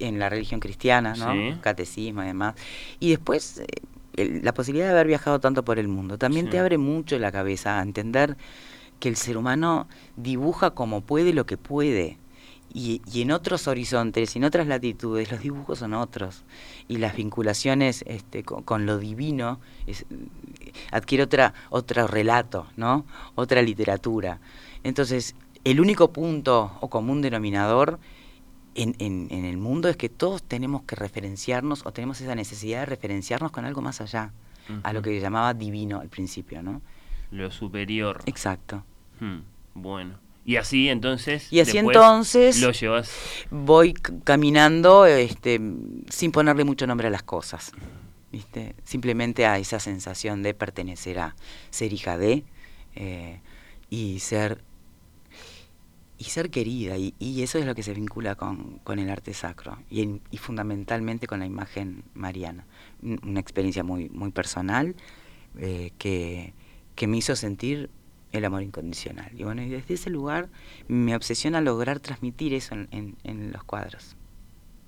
en 0.00 0.18
la 0.18 0.28
religión 0.28 0.60
cristiana, 0.60 1.14
¿no? 1.14 1.32
Sí. 1.32 1.58
Catecismo 1.62 2.22
y 2.22 2.26
demás. 2.26 2.56
Y 3.00 3.10
después 3.10 3.62
eh, 4.16 4.40
la 4.42 4.52
posibilidad 4.52 4.88
de 4.88 4.92
haber 4.92 5.06
viajado 5.06 5.38
tanto 5.40 5.64
por 5.64 5.78
el 5.78 5.88
mundo 5.88 6.18
también 6.18 6.46
Sí. 6.46 6.52
te 6.52 6.58
abre 6.58 6.76
mucho 6.78 7.18
la 7.18 7.30
cabeza 7.32 7.78
a 7.78 7.82
entender 7.82 8.36
que 9.00 9.08
el 9.08 9.16
ser 9.16 9.36
humano 9.38 9.88
dibuja 10.16 10.70
como 10.72 11.00
puede 11.00 11.32
lo 11.32 11.46
que 11.46 11.56
puede. 11.56 12.18
Y, 12.74 13.00
y 13.12 13.22
en 13.22 13.30
otros 13.32 13.66
horizontes, 13.66 14.36
en 14.36 14.44
otras 14.44 14.66
latitudes, 14.66 15.30
los 15.32 15.40
dibujos 15.40 15.78
son 15.78 15.94
otros. 15.94 16.44
Y 16.86 16.98
las 16.98 17.16
vinculaciones 17.16 18.04
este, 18.06 18.42
con, 18.44 18.62
con 18.62 18.84
lo 18.86 18.98
divino 18.98 19.58
es- 19.86 20.04
adquiere 20.92 21.24
otra, 21.24 21.54
otro 21.70 22.06
relato, 22.06 22.66
¿no? 22.76 23.06
Otra 23.34 23.62
literatura. 23.62 24.40
Entonces, 24.84 25.34
el 25.64 25.80
único 25.80 26.12
punto 26.12 26.72
o 26.80 26.88
común 26.90 27.22
denominador 27.22 27.98
en, 28.74 28.94
en- 28.98 29.28
en 29.30 29.44
el 29.44 29.56
mundo 29.56 29.88
es 29.88 29.96
que 29.96 30.08
todos 30.08 30.42
tenemos 30.42 30.82
que 30.82 30.94
referenciarnos 30.94 31.84
o 31.86 31.92
tenemos 31.92 32.20
esa 32.20 32.34
necesidad 32.34 32.80
de 32.80 32.86
referenciarnos 32.86 33.50
con 33.50 33.64
algo 33.64 33.80
más 33.80 34.00
allá, 34.00 34.32
a 34.82 34.92
lo 34.92 35.00
que 35.00 35.18
llamaba 35.18 35.54
divino 35.54 36.00
al 36.00 36.10
principio, 36.10 36.62
¿no? 36.62 36.82
Lo 37.30 37.50
superior. 37.50 38.20
Exacto. 38.26 38.84
Hmm, 39.20 39.38
Bueno. 39.74 40.18
Y 40.48 40.56
así 40.56 40.88
entonces. 40.88 41.52
Y 41.52 41.60
así 41.60 41.76
entonces 41.76 42.58
Lo 42.62 42.72
llevas. 42.72 43.10
voy 43.50 43.92
caminando 43.92 45.04
este, 45.04 45.60
sin 46.08 46.32
ponerle 46.32 46.64
mucho 46.64 46.86
nombre 46.86 47.08
a 47.08 47.10
las 47.10 47.22
cosas. 47.22 47.72
¿viste? 48.32 48.74
Simplemente 48.84 49.44
a 49.46 49.58
esa 49.58 49.78
sensación 49.78 50.42
de 50.42 50.54
pertenecer 50.54 51.18
a 51.18 51.36
ser 51.70 51.92
hija 51.92 52.16
de 52.16 52.44
eh, 52.94 53.40
y 53.90 54.20
ser 54.20 54.62
y 56.16 56.24
ser 56.24 56.50
querida. 56.50 56.96
Y, 56.96 57.14
y 57.18 57.42
eso 57.42 57.58
es 57.58 57.66
lo 57.66 57.74
que 57.74 57.82
se 57.82 57.92
vincula 57.94 58.34
con, 58.34 58.78
con 58.84 58.98
el 58.98 59.08
arte 59.10 59.34
sacro 59.34 59.78
y, 59.90 60.02
en- 60.02 60.20
y 60.30 60.38
fundamentalmente 60.38 61.26
con 61.26 61.40
la 61.40 61.46
imagen 61.46 62.04
mariana. 62.14 62.66
Un- 63.02 63.20
Una 63.22 63.40
experiencia 63.40 63.84
muy, 63.84 64.08
muy 64.08 64.30
personal 64.30 64.96
eh, 65.58 65.92
que, 65.98 66.54
que 66.96 67.06
me 67.06 67.18
hizo 67.18 67.36
sentir 67.36 67.90
el 68.32 68.44
amor 68.44 68.62
incondicional. 68.62 69.30
Y 69.38 69.44
bueno, 69.44 69.62
y 69.62 69.68
desde 69.68 69.94
ese 69.94 70.10
lugar 70.10 70.48
me 70.86 71.14
obsesiona 71.16 71.60
lograr 71.60 72.00
transmitir 72.00 72.52
eso 72.54 72.74
en, 72.74 72.88
en- 72.90 73.16
en 73.24 73.52
los 73.52 73.64
cuadros 73.64 74.16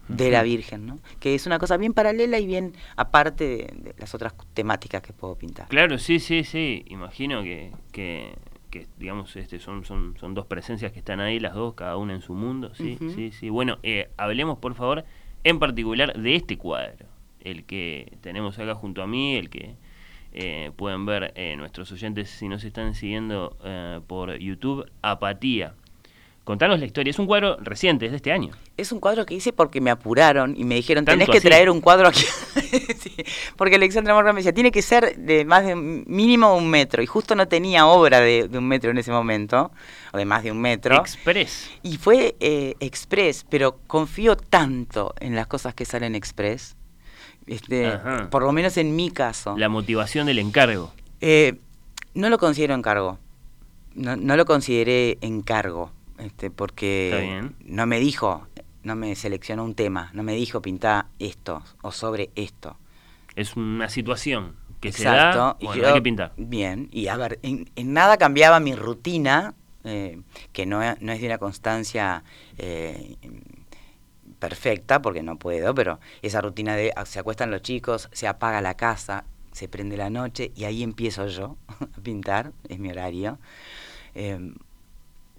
de 0.08 0.30
la. 0.30 0.42
Virgen, 0.42 0.86
¿no? 0.86 0.98
Que 1.20 1.34
es 1.36 1.46
una 1.46 1.58
cosa 1.58 1.76
bien 1.76 1.92
paralela 1.94 2.38
y 2.38 2.46
bien 2.46 2.72
aparte 2.96 3.44
de, 3.44 3.56
de 3.82 3.94
las 3.98 4.14
otras 4.14 4.34
temáticas 4.54 5.02
que 5.02 5.12
puedo 5.12 5.36
pintar. 5.36 5.68
Claro, 5.68 5.98
sí, 5.98 6.18
sí, 6.18 6.42
sí. 6.44 6.84
Imagino 6.88 7.42
que, 7.44 7.70
que, 7.92 8.34
que, 8.70 8.86
digamos, 8.98 9.36
este, 9.36 9.60
son, 9.60 9.84
son, 9.84 10.16
son 10.18 10.34
dos 10.34 10.46
presencias 10.46 10.90
que 10.92 10.98
están 10.98 11.20
ahí, 11.20 11.38
las 11.38 11.54
dos, 11.54 11.74
cada 11.74 11.96
una 11.96 12.12
en 12.14 12.22
su 12.22 12.34
mundo. 12.34 12.74
Sí, 12.74 12.98
sí, 13.14 13.30
sí. 13.30 13.50
Bueno, 13.50 13.78
eh, 13.84 14.10
hablemos, 14.16 14.58
por 14.58 14.74
favor, 14.74 15.04
en 15.44 15.58
particular 15.60 16.18
de 16.18 16.34
este 16.34 16.58
cuadro, 16.58 17.06
el 17.40 17.64
que 17.64 18.16
tenemos 18.20 18.58
acá 18.58 18.74
junto 18.74 19.02
a 19.02 19.06
mí, 19.06 19.36
el 19.36 19.48
que 19.48 19.76
eh, 20.32 20.70
pueden 20.76 21.06
ver 21.06 21.32
eh, 21.36 21.56
nuestros 21.56 21.90
oyentes 21.92 22.30
si 22.30 22.48
nos 22.48 22.64
están 22.64 22.94
siguiendo 22.94 23.56
eh, 23.64 24.00
por 24.06 24.36
YouTube, 24.38 24.90
Apatía. 25.02 25.74
Contanos 26.44 26.80
la 26.80 26.86
historia. 26.86 27.10
Es 27.10 27.18
un 27.18 27.26
cuadro 27.26 27.58
reciente, 27.60 28.06
es 28.06 28.10
de 28.12 28.16
este 28.16 28.32
año. 28.32 28.52
Es 28.76 28.90
un 28.90 28.98
cuadro 28.98 29.24
que 29.26 29.34
hice 29.34 29.52
porque 29.52 29.80
me 29.80 29.90
apuraron 29.90 30.54
y 30.56 30.64
me 30.64 30.74
dijeron, 30.74 31.04
tenés 31.04 31.20
¿Tanto 31.20 31.32
que 31.32 31.38
así? 31.38 31.46
traer 31.46 31.70
un 31.70 31.80
cuadro 31.80 32.08
aquí. 32.08 32.24
Sí, 33.00 33.16
porque 33.56 33.76
Alexandra 33.76 34.14
Morgan 34.14 34.34
me 34.34 34.40
decía, 34.40 34.52
tiene 34.52 34.70
que 34.70 34.82
ser 34.82 35.16
de 35.16 35.44
más 35.44 35.64
de 35.64 35.74
un- 35.74 36.04
mínimo 36.06 36.54
un 36.56 36.68
metro. 36.68 37.02
Y 37.02 37.06
justo 37.06 37.34
no 37.34 37.48
tenía 37.48 37.86
obra 37.86 38.20
de, 38.20 38.46
de 38.48 38.58
un 38.58 38.66
metro 38.68 38.90
en 38.90 38.98
ese 38.98 39.10
momento, 39.10 39.70
o 40.12 40.18
de 40.18 40.24
más 40.24 40.42
de 40.42 40.52
un 40.52 40.60
metro. 40.60 40.96
Express. 40.96 41.70
y 41.82 41.96
fue 41.96 42.36
eh, 42.40 42.74
express, 42.80 43.44
pero 43.48 43.78
confío 43.86 44.36
tanto 44.36 45.14
en 45.20 45.34
las 45.34 45.46
cosas 45.46 45.74
que 45.74 45.84
salen 45.84 46.14
express, 46.14 46.76
este, 47.50 47.86
Ajá. 47.88 48.28
por 48.30 48.42
lo 48.42 48.52
menos 48.52 48.76
en 48.76 48.96
mi 48.96 49.10
caso. 49.10 49.56
La 49.58 49.68
motivación 49.68 50.26
del 50.26 50.38
encargo. 50.38 50.92
Eh, 51.20 51.58
no 52.14 52.28
lo 52.30 52.38
considero 52.38 52.74
encargo. 52.74 53.18
No, 53.94 54.16
no 54.16 54.36
lo 54.36 54.44
consideré 54.46 55.18
encargo, 55.20 55.90
este, 56.18 56.50
porque 56.50 57.42
no 57.64 57.86
me 57.86 57.98
dijo, 57.98 58.46
no 58.84 58.94
me 58.94 59.14
seleccionó 59.16 59.64
un 59.64 59.74
tema, 59.74 60.10
no 60.14 60.22
me 60.22 60.34
dijo 60.34 60.62
pintar 60.62 61.06
esto 61.18 61.62
o 61.82 61.90
sobre 61.92 62.30
esto. 62.36 62.76
Es 63.34 63.56
una 63.56 63.88
situación 63.88 64.54
que 64.80 64.92
se 64.92 65.04
da. 65.04 65.56
y 65.60 65.66
Bueno, 65.66 65.82
yo- 65.82 65.88
hay 65.88 65.94
que 65.94 66.02
pintar. 66.02 66.32
Bien, 66.36 66.88
y 66.92 67.08
a 67.08 67.16
ver, 67.16 67.38
en, 67.42 67.68
en 67.76 67.92
nada 67.92 68.16
cambiaba 68.16 68.60
mi 68.60 68.74
rutina, 68.74 69.54
eh, 69.84 70.20
que 70.52 70.66
no, 70.66 70.82
es- 70.82 71.00
no 71.02 71.10
es 71.12 71.20
de 71.20 71.26
una 71.26 71.38
constancia 71.38 72.22
eh, 72.58 73.16
perfecta, 74.40 75.00
porque 75.00 75.22
no 75.22 75.38
puedo, 75.38 75.74
pero 75.74 76.00
esa 76.22 76.40
rutina 76.40 76.74
de 76.74 76.92
se 77.04 77.20
acuestan 77.20 77.52
los 77.52 77.62
chicos, 77.62 78.08
se 78.12 78.26
apaga 78.26 78.60
la 78.60 78.74
casa, 78.74 79.24
se 79.52 79.68
prende 79.68 79.96
la 79.96 80.10
noche 80.10 80.50
y 80.56 80.64
ahí 80.64 80.82
empiezo 80.82 81.28
yo 81.28 81.56
a 81.68 82.00
pintar, 82.02 82.52
es 82.68 82.78
mi 82.80 82.90
horario. 82.90 83.38
Eh, 84.16 84.54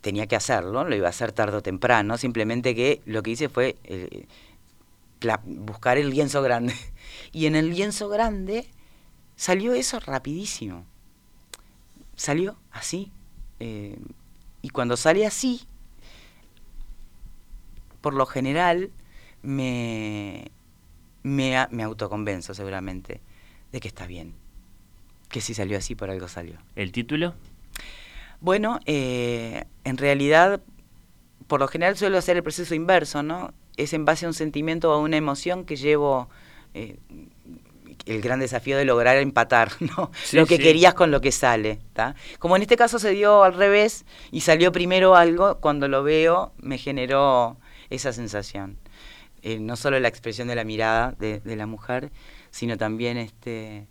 tenía 0.01 0.27
que 0.27 0.35
hacerlo, 0.35 0.83
lo 0.83 0.95
iba 0.95 1.07
a 1.07 1.09
hacer 1.09 1.31
tarde 1.31 1.57
o 1.57 1.61
temprano, 1.61 2.17
simplemente 2.17 2.73
que 2.75 3.01
lo 3.05 3.21
que 3.23 3.31
hice 3.31 3.49
fue 3.49 3.77
eh, 3.83 4.25
buscar 5.45 5.97
el 5.97 6.09
lienzo 6.09 6.41
grande. 6.41 6.73
Y 7.33 7.45
en 7.45 7.55
el 7.55 7.69
lienzo 7.71 8.07
grande 8.07 8.67
salió 9.35 9.73
eso 9.73 9.99
rapidísimo. 9.99 10.85
Salió 12.15 12.55
así. 12.71 13.11
eh, 13.59 13.97
y 14.61 14.69
cuando 14.69 14.95
sale 14.95 15.25
así, 15.25 15.67
por 18.01 18.13
lo 18.13 18.25
general, 18.25 18.91
me, 19.43 20.51
me, 21.23 21.83
autoconvenzo 21.83 22.53
seguramente 22.53 23.21
de 23.71 23.79
que 23.79 23.87
está 23.87 24.07
bien. 24.07 24.33
Que 25.29 25.41
si 25.41 25.53
salió 25.53 25.77
así, 25.77 25.95
por 25.95 26.09
algo 26.09 26.27
salió. 26.27 26.57
¿El 26.75 26.91
título? 26.91 27.35
Bueno, 28.41 28.79
eh, 28.85 29.63
en 29.83 29.97
realidad, 29.97 30.61
por 31.47 31.59
lo 31.59 31.67
general 31.67 31.95
suelo 31.95 32.17
hacer 32.17 32.37
el 32.37 32.43
proceso 32.43 32.75
inverso, 32.75 33.23
¿no? 33.23 33.53
Es 33.77 33.93
en 33.93 34.03
base 34.03 34.25
a 34.25 34.29
un 34.29 34.33
sentimiento 34.33 34.91
o 34.91 34.93
a 34.93 34.99
una 34.99 35.15
emoción 35.15 35.63
que 35.63 35.77
llevo 35.77 36.27
eh, 36.73 36.97
el 38.05 38.21
gran 38.21 38.39
desafío 38.39 38.77
de 38.77 38.83
lograr 38.85 39.17
empatar, 39.17 39.71
¿no? 39.79 40.11
Sí, 40.23 40.37
lo 40.37 40.45
que 40.45 40.57
sí. 40.57 40.63
querías 40.63 40.93
con 40.93 41.11
lo 41.11 41.21
que 41.21 41.31
sale, 41.31 41.79
¿tá? 41.93 42.15
Como 42.39 42.55
en 42.55 42.63
este 42.63 42.75
caso 42.75 42.99
se 42.99 43.11
dio 43.11 43.43
al 43.43 43.53
revés 43.53 44.05
y 44.31 44.41
salió 44.41 44.71
primero 44.71 45.15
algo, 45.15 45.59
cuando 45.59 45.87
lo 45.87 46.03
veo 46.03 46.51
me 46.57 46.77
generó 46.77 47.57
esa 47.91 48.13
sensación. 48.13 48.77
Eh, 49.43 49.59
no 49.59 49.75
solo 49.75 49.99
la 49.99 50.07
expresión 50.07 50.47
de 50.47 50.55
la 50.55 50.63
mirada 50.63 51.13
de, 51.19 51.41
la 51.55 51.65
mujer, 51.67 52.11
sino 52.51 52.77
también 52.77 53.17
este 53.17 53.87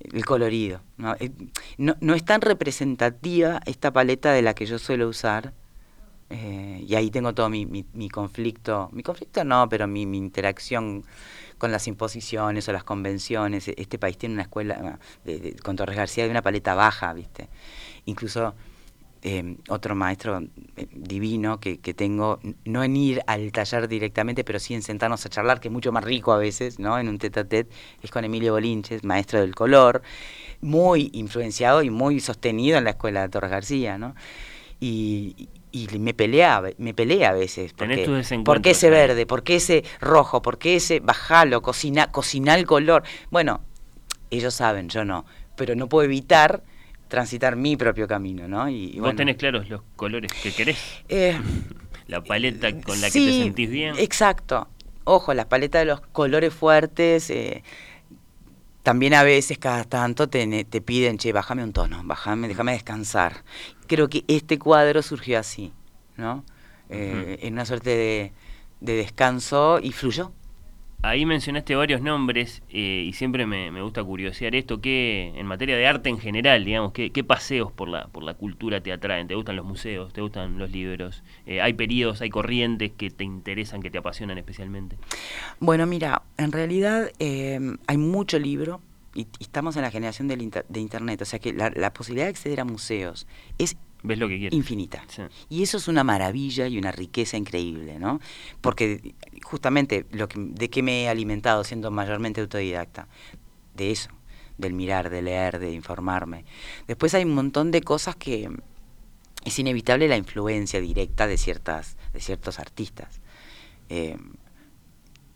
el 0.00 0.24
colorido. 0.24 0.80
¿no? 0.98 1.14
Eh, 1.20 1.30
no, 1.78 1.96
no 2.00 2.14
es 2.14 2.24
tan 2.24 2.40
representativa 2.40 3.60
esta 3.66 3.92
paleta 3.92 4.32
de 4.32 4.42
la 4.42 4.54
que 4.54 4.66
yo 4.66 4.78
suelo 4.78 5.08
usar. 5.08 5.52
eh, 6.30 6.84
y 6.86 6.94
ahí 6.94 7.10
tengo 7.10 7.34
todo 7.34 7.48
mi, 7.48 7.66
mi, 7.66 7.86
mi 7.94 8.08
conflicto, 8.10 8.90
mi 8.92 9.02
conflicto 9.02 9.44
no, 9.44 9.68
pero 9.68 9.86
mi, 9.88 10.06
mi 10.06 10.18
interacción 10.18 11.04
con 11.58 11.72
las 11.72 11.86
imposiciones 11.88 12.68
o 12.68 12.72
las 12.72 12.84
convenciones. 12.84 13.68
E- 13.68 13.74
Este 13.78 13.98
país 13.98 14.18
tiene 14.18 14.34
una 14.34 14.42
escuela, 14.42 14.98
de, 15.24 15.38
de- 15.40 15.52
con 15.56 15.76
Torres 15.76 15.96
García, 15.96 16.24
de 16.24 16.30
una 16.30 16.42
paleta 16.42 16.74
baja, 16.74 17.12
¿viste? 17.14 17.48
Incluso 18.06 18.54
eh, 19.22 19.56
otro 19.68 19.94
maestro 19.94 20.40
eh, 20.76 20.86
divino 20.92 21.60
que, 21.60 21.78
que 21.78 21.94
tengo, 21.94 22.38
no 22.64 22.84
en 22.84 22.96
ir 22.96 23.22
al 23.26 23.50
taller 23.52 23.88
directamente, 23.88 24.44
pero 24.44 24.58
sí 24.58 24.74
en 24.74 24.82
sentarnos 24.82 25.24
a 25.26 25.28
charlar, 25.28 25.60
que 25.60 25.68
es 25.68 25.72
mucho 25.72 25.92
más 25.92 26.04
rico 26.04 26.32
a 26.32 26.38
veces, 26.38 26.78
¿no? 26.78 26.98
En 26.98 27.08
un 27.08 27.18
tete 27.18 27.40
a 27.40 27.44
tete, 27.44 27.70
es 28.02 28.10
con 28.10 28.24
Emilio 28.24 28.52
Bolinches, 28.52 29.04
maestro 29.04 29.40
del 29.40 29.54
color, 29.54 30.02
muy 30.60 31.10
influenciado 31.12 31.82
y 31.82 31.90
muy 31.90 32.20
sostenido 32.20 32.78
en 32.78 32.84
la 32.84 32.90
escuela 32.90 33.22
de 33.22 33.28
Torres 33.28 33.50
García, 33.50 33.98
¿no? 33.98 34.14
Y, 34.80 35.48
y 35.72 35.88
me 35.98 36.14
pelea, 36.14 36.62
me 36.78 36.94
pelea 36.94 37.30
a 37.30 37.32
veces. 37.32 37.72
Porque, 37.72 38.06
¿Por 38.44 38.62
qué 38.62 38.70
ese 38.70 38.90
verde? 38.90 39.26
¿Por 39.26 39.42
qué 39.42 39.56
ese 39.56 39.84
rojo? 40.00 40.42
¿Por 40.42 40.58
qué 40.58 40.76
ese 40.76 41.00
bajalo? 41.00 41.62
Cocina, 41.62 42.10
cocina 42.10 42.54
el 42.54 42.66
color. 42.66 43.02
Bueno, 43.30 43.60
ellos 44.30 44.54
saben, 44.54 44.88
yo 44.88 45.04
no. 45.04 45.24
Pero 45.56 45.74
no 45.74 45.88
puedo 45.88 46.04
evitar 46.04 46.62
transitar 47.08 47.56
mi 47.56 47.76
propio 47.76 48.06
camino, 48.06 48.46
¿no? 48.48 48.68
Y, 48.68 48.84
y 48.84 48.92
Vos 48.94 49.00
bueno, 49.00 49.16
tenés 49.16 49.36
claros 49.36 49.68
los 49.68 49.82
colores 49.96 50.30
que 50.32 50.52
querés, 50.52 50.78
eh, 51.08 51.38
la 52.06 52.22
paleta 52.22 52.70
con 52.80 53.00
la 53.00 53.10
que 53.10 53.18
te 53.18 53.32
sentís 53.32 53.70
bien. 53.70 53.94
Exacto. 53.98 54.68
Ojo, 55.04 55.32
las 55.34 55.46
paletas 55.46 55.80
de 55.82 55.86
los 55.86 56.00
colores 56.00 56.52
fuertes. 56.52 57.30
eh, 57.30 57.62
también 58.82 59.12
a 59.12 59.22
veces, 59.22 59.58
cada 59.58 59.84
tanto, 59.84 60.28
te, 60.28 60.64
te 60.64 60.80
piden, 60.80 61.18
che, 61.18 61.32
bájame 61.32 61.62
un 61.62 61.72
tono, 61.74 62.00
bájame, 62.04 62.48
déjame 62.48 62.72
descansar. 62.72 63.44
Creo 63.86 64.08
que 64.08 64.24
este 64.28 64.58
cuadro 64.58 65.02
surgió 65.02 65.38
así, 65.38 65.72
¿no? 66.16 66.44
Eh. 66.88 67.38
En 67.42 67.52
una 67.54 67.66
suerte 67.66 67.90
de, 67.90 68.32
de 68.80 68.92
descanso 68.94 69.78
y 69.82 69.92
fluyó. 69.92 70.32
Ahí 71.00 71.24
mencionaste 71.24 71.76
varios 71.76 72.00
nombres 72.02 72.60
eh, 72.70 73.04
y 73.06 73.12
siempre 73.12 73.46
me, 73.46 73.70
me 73.70 73.82
gusta 73.82 74.02
curiosear 74.02 74.56
esto, 74.56 74.80
que 74.80 75.32
en 75.36 75.46
materia 75.46 75.76
de 75.76 75.86
arte 75.86 76.08
en 76.08 76.18
general, 76.18 76.64
digamos, 76.64 76.92
¿qué, 76.92 77.10
qué 77.10 77.22
paseos 77.22 77.70
por 77.70 77.88
la, 77.88 78.08
por 78.08 78.24
la 78.24 78.34
cultura 78.34 78.80
te 78.80 78.92
atraen? 78.92 79.28
¿Te 79.28 79.36
gustan 79.36 79.54
los 79.54 79.64
museos? 79.64 80.12
¿Te 80.12 80.20
gustan 80.20 80.58
los 80.58 80.72
libros? 80.72 81.22
Eh, 81.46 81.60
¿Hay 81.62 81.74
periodos, 81.74 82.20
hay 82.20 82.30
corrientes 82.30 82.90
que 82.96 83.10
te 83.10 83.22
interesan, 83.22 83.80
que 83.80 83.92
te 83.92 83.98
apasionan 83.98 84.38
especialmente? 84.38 84.96
Bueno, 85.60 85.86
mira, 85.86 86.22
en 86.36 86.50
realidad 86.50 87.12
eh, 87.20 87.60
hay 87.86 87.96
mucho 87.96 88.40
libro 88.40 88.80
y, 89.14 89.28
estamos 89.38 89.76
en 89.76 89.82
la 89.82 89.92
generación 89.92 90.26
del 90.26 90.50
de 90.68 90.80
Internet, 90.80 91.22
o 91.22 91.24
sea 91.24 91.38
que 91.38 91.52
la, 91.52 91.70
la 91.70 91.92
posibilidad 91.92 92.26
de 92.26 92.30
acceder 92.30 92.60
a 92.60 92.64
museos 92.64 93.28
es 93.58 93.76
¿Ves 94.02 94.18
lo 94.18 94.28
que 94.28 94.38
quieres? 94.38 94.56
infinita. 94.56 95.02
Sí. 95.08 95.22
Y 95.48 95.62
eso 95.62 95.76
es 95.76 95.88
una 95.88 96.04
maravilla 96.04 96.66
y 96.68 96.78
una 96.78 96.92
riqueza 96.92 97.36
increíble, 97.36 97.98
¿no? 97.98 98.20
Porque 98.60 99.14
justamente 99.42 100.06
lo 100.12 100.28
que, 100.28 100.38
de 100.38 100.70
qué 100.70 100.82
me 100.82 101.02
he 101.02 101.08
alimentado 101.08 101.64
siendo 101.64 101.90
mayormente 101.90 102.40
autodidacta, 102.40 103.08
de 103.74 103.90
eso, 103.90 104.10
del 104.56 104.72
mirar, 104.72 105.10
de 105.10 105.22
leer, 105.22 105.58
de 105.58 105.72
informarme. 105.72 106.44
Después 106.86 107.12
hay 107.14 107.24
un 107.24 107.34
montón 107.34 107.70
de 107.72 107.80
cosas 107.82 108.14
que 108.16 108.48
es 109.44 109.58
inevitable 109.58 110.06
la 110.08 110.16
influencia 110.16 110.80
directa 110.80 111.26
de 111.26 111.36
ciertas, 111.36 111.96
de 112.12 112.20
ciertos 112.20 112.58
artistas. 112.58 113.20
Eh, 113.88 114.16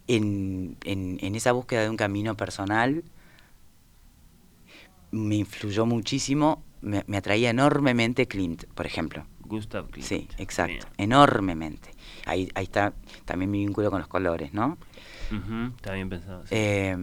en, 0.09 0.77
en- 0.85 1.19
en 1.21 1.35
esa 1.35 1.53
búsqueda 1.53 1.83
de 1.83 1.91
un 1.91 1.97
camino 1.97 2.37
personal 2.37 3.03
me 5.11 5.37
influyó 5.37 5.87
muchísimo, 5.87 6.63
me, 6.83 7.05
me 7.07 7.17
atraía 7.17 7.51
enormemente 7.51 8.27
Klimt, 8.29 8.65
por 8.75 8.87
ejemplo. 8.87 9.25
Gustav 9.41 9.89
Klimt. 9.91 10.07
Sí, 10.09 10.29
exacto, 10.39 10.73
Bien. 10.73 10.87
enormemente. 10.99 11.91
Ahí, 12.27 12.49
ahí 12.55 12.65
está 12.65 12.93
también 13.25 13.51
mi 13.51 13.59
vínculo 13.65 13.91
con 13.91 13.99
los 14.01 14.09
colores, 14.09 14.53
¿no? 14.53 14.79
Ujú, 15.31 15.75
Está 15.77 15.93
bien 15.95 16.09
pensado. 16.09 16.43
sí. 16.47 16.55
Eh, 16.55 16.97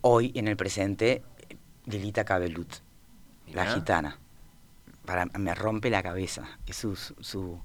hoy, 0.00 0.32
en 0.34 0.48
el 0.48 0.56
presente, 0.56 1.22
Lilita 1.86 2.24
Cabelut, 2.24 2.72
la 3.52 3.66
gitana. 3.66 4.18
Para, 5.04 5.26
me 5.26 5.54
rompe 5.54 5.90
la 5.90 6.02
cabeza. 6.02 6.46
Es 6.66 6.76
su, 6.76 6.96
su, 6.96 7.14
su- 7.20 7.60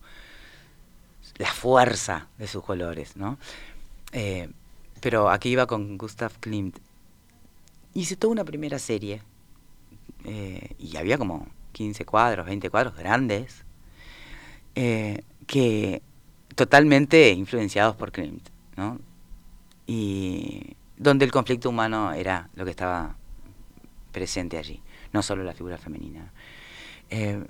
la 1.38 1.52
fuerza 1.52 2.28
de 2.38 2.48
sus 2.48 2.64
colores, 2.64 3.16
¿no? 3.16 3.38
Eh, 4.12 4.50
pero 5.00 5.30
aquí 5.30 5.50
iba 5.50 5.68
con 5.68 5.98
Gustav 5.98 6.34
Klimt. 6.40 6.78
Hice 7.94 8.18
toda 8.18 8.32
una 8.34 8.44
primera 8.44 8.78
serie 8.78 9.22
eh, 10.26 10.76
y 10.78 10.98
había 10.98 11.18
como 11.18 11.48
15 11.72 12.06
cuadros, 12.06 12.46
20 12.46 12.70
cuadros 12.70 12.96
grandes 12.96 13.64
eh, 14.76 15.24
que 15.48 16.02
totalmente 16.56 17.32
influenciados 17.32 17.96
por 17.96 18.12
Klimt, 18.12 18.50
¿no? 18.76 19.00
Y 19.88 20.76
donde 20.98 21.26
el 21.26 21.32
conflicto 21.32 21.70
humano 21.70 22.14
era 22.14 22.50
lo 22.56 22.66
que 22.66 22.72
estaba 22.72 23.16
presente 24.12 24.58
allí, 24.58 24.82
no 25.14 25.24
solo 25.24 25.44
la 25.44 25.54
figura 25.54 25.78
femenina. 25.78 26.32
Eh, 27.10 27.44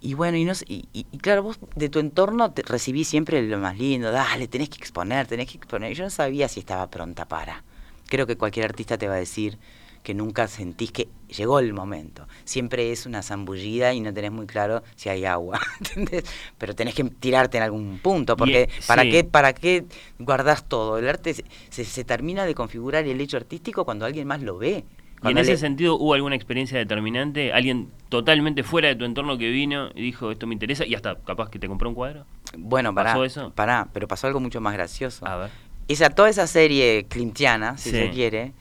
y 0.00 0.14
bueno, 0.14 0.36
y, 0.36 1.04
claro, 1.22 1.42
vos 1.42 1.58
de 1.74 1.88
tu 1.88 1.98
entorno 1.98 2.52
te 2.52 2.62
recibí 2.62 3.04
siempre 3.04 3.42
lo 3.42 3.58
más 3.58 3.78
lindo, 3.78 4.12
dale, 4.12 4.46
tenés 4.46 4.68
que 4.68 4.76
exponer, 4.76 5.26
tenés 5.26 5.50
que 5.50 5.56
exponer. 5.56 5.94
Yo 5.94 6.04
no 6.04 6.10
sabía 6.10 6.48
si 6.48 6.60
estaba 6.60 6.88
pronta 6.90 7.26
para. 7.26 7.64
Creo 8.06 8.26
que 8.26 8.36
cualquier 8.36 8.66
artista 8.66 8.98
te 8.98 9.08
va 9.08 9.14
a 9.14 9.18
decir 9.18 9.58
que 10.06 10.14
nunca 10.14 10.46
sentís 10.46 10.92
que 10.92 11.08
llegó 11.36 11.58
el 11.58 11.72
momento. 11.72 12.28
Siempre 12.44 12.92
es 12.92 13.06
una 13.06 13.24
zambullida 13.24 13.92
y 13.92 13.98
no 14.00 14.14
tenés 14.14 14.30
muy 14.30 14.46
claro 14.46 14.84
si 14.94 15.08
hay 15.08 15.24
agua, 15.24 15.58
¿entendés? 15.80 16.22
Pero 16.58 16.76
tenés 16.76 16.94
que 16.94 17.02
tirarte 17.02 17.56
en 17.56 17.64
algún 17.64 17.98
punto, 17.98 18.36
porque 18.36 18.68
¿para, 18.86 19.02
sí. 19.02 19.10
qué, 19.10 19.24
¿para 19.24 19.52
qué 19.52 19.84
guardás 20.20 20.68
todo? 20.68 20.96
El 20.98 21.08
arte 21.08 21.34
se, 21.70 21.84
se- 21.84 22.04
termina 22.04 22.44
de 22.46 22.54
configurar 22.54 23.04
el 23.04 23.20
hecho 23.20 23.36
artístico 23.36 23.84
cuando 23.84 24.06
alguien 24.06 24.28
más 24.28 24.40
lo 24.42 24.58
ve. 24.58 24.84
¿Y 25.24 25.30
en 25.32 25.38
ese 25.38 25.52
le- 25.52 25.56
sentido 25.58 25.96
hubo 25.98 26.14
alguna 26.14 26.36
experiencia 26.36 26.78
determinante? 26.78 27.52
¿Alguien 27.52 27.88
totalmente 28.08 28.62
fuera 28.62 28.86
de 28.86 28.94
tu 28.94 29.04
entorno 29.04 29.36
que 29.38 29.50
vino 29.50 29.88
y 29.92 30.02
dijo 30.02 30.30
esto 30.30 30.46
me 30.46 30.54
interesa 30.54 30.86
y 30.86 30.94
hasta 30.94 31.16
capaz 31.16 31.50
que 31.50 31.58
te 31.58 31.66
compró 31.66 31.88
un 31.88 31.96
cuadro? 31.96 32.26
Bueno, 32.56 32.94
pará, 32.94 33.10
¿Pasó 33.10 33.24
eso? 33.24 33.52
pará, 33.56 33.88
pero 33.92 34.06
pasó 34.06 34.28
algo 34.28 34.38
mucho 34.38 34.60
más 34.60 34.72
gracioso. 34.74 35.26
A 35.26 35.36
ver. 35.36 35.50
Esa, 35.88 36.10
toda 36.10 36.28
esa 36.28 36.46
serie 36.46 37.06
clintiana, 37.08 37.76
si 37.76 37.90
Sí. 37.90 37.96
se 37.96 38.10
quiere, 38.10 38.52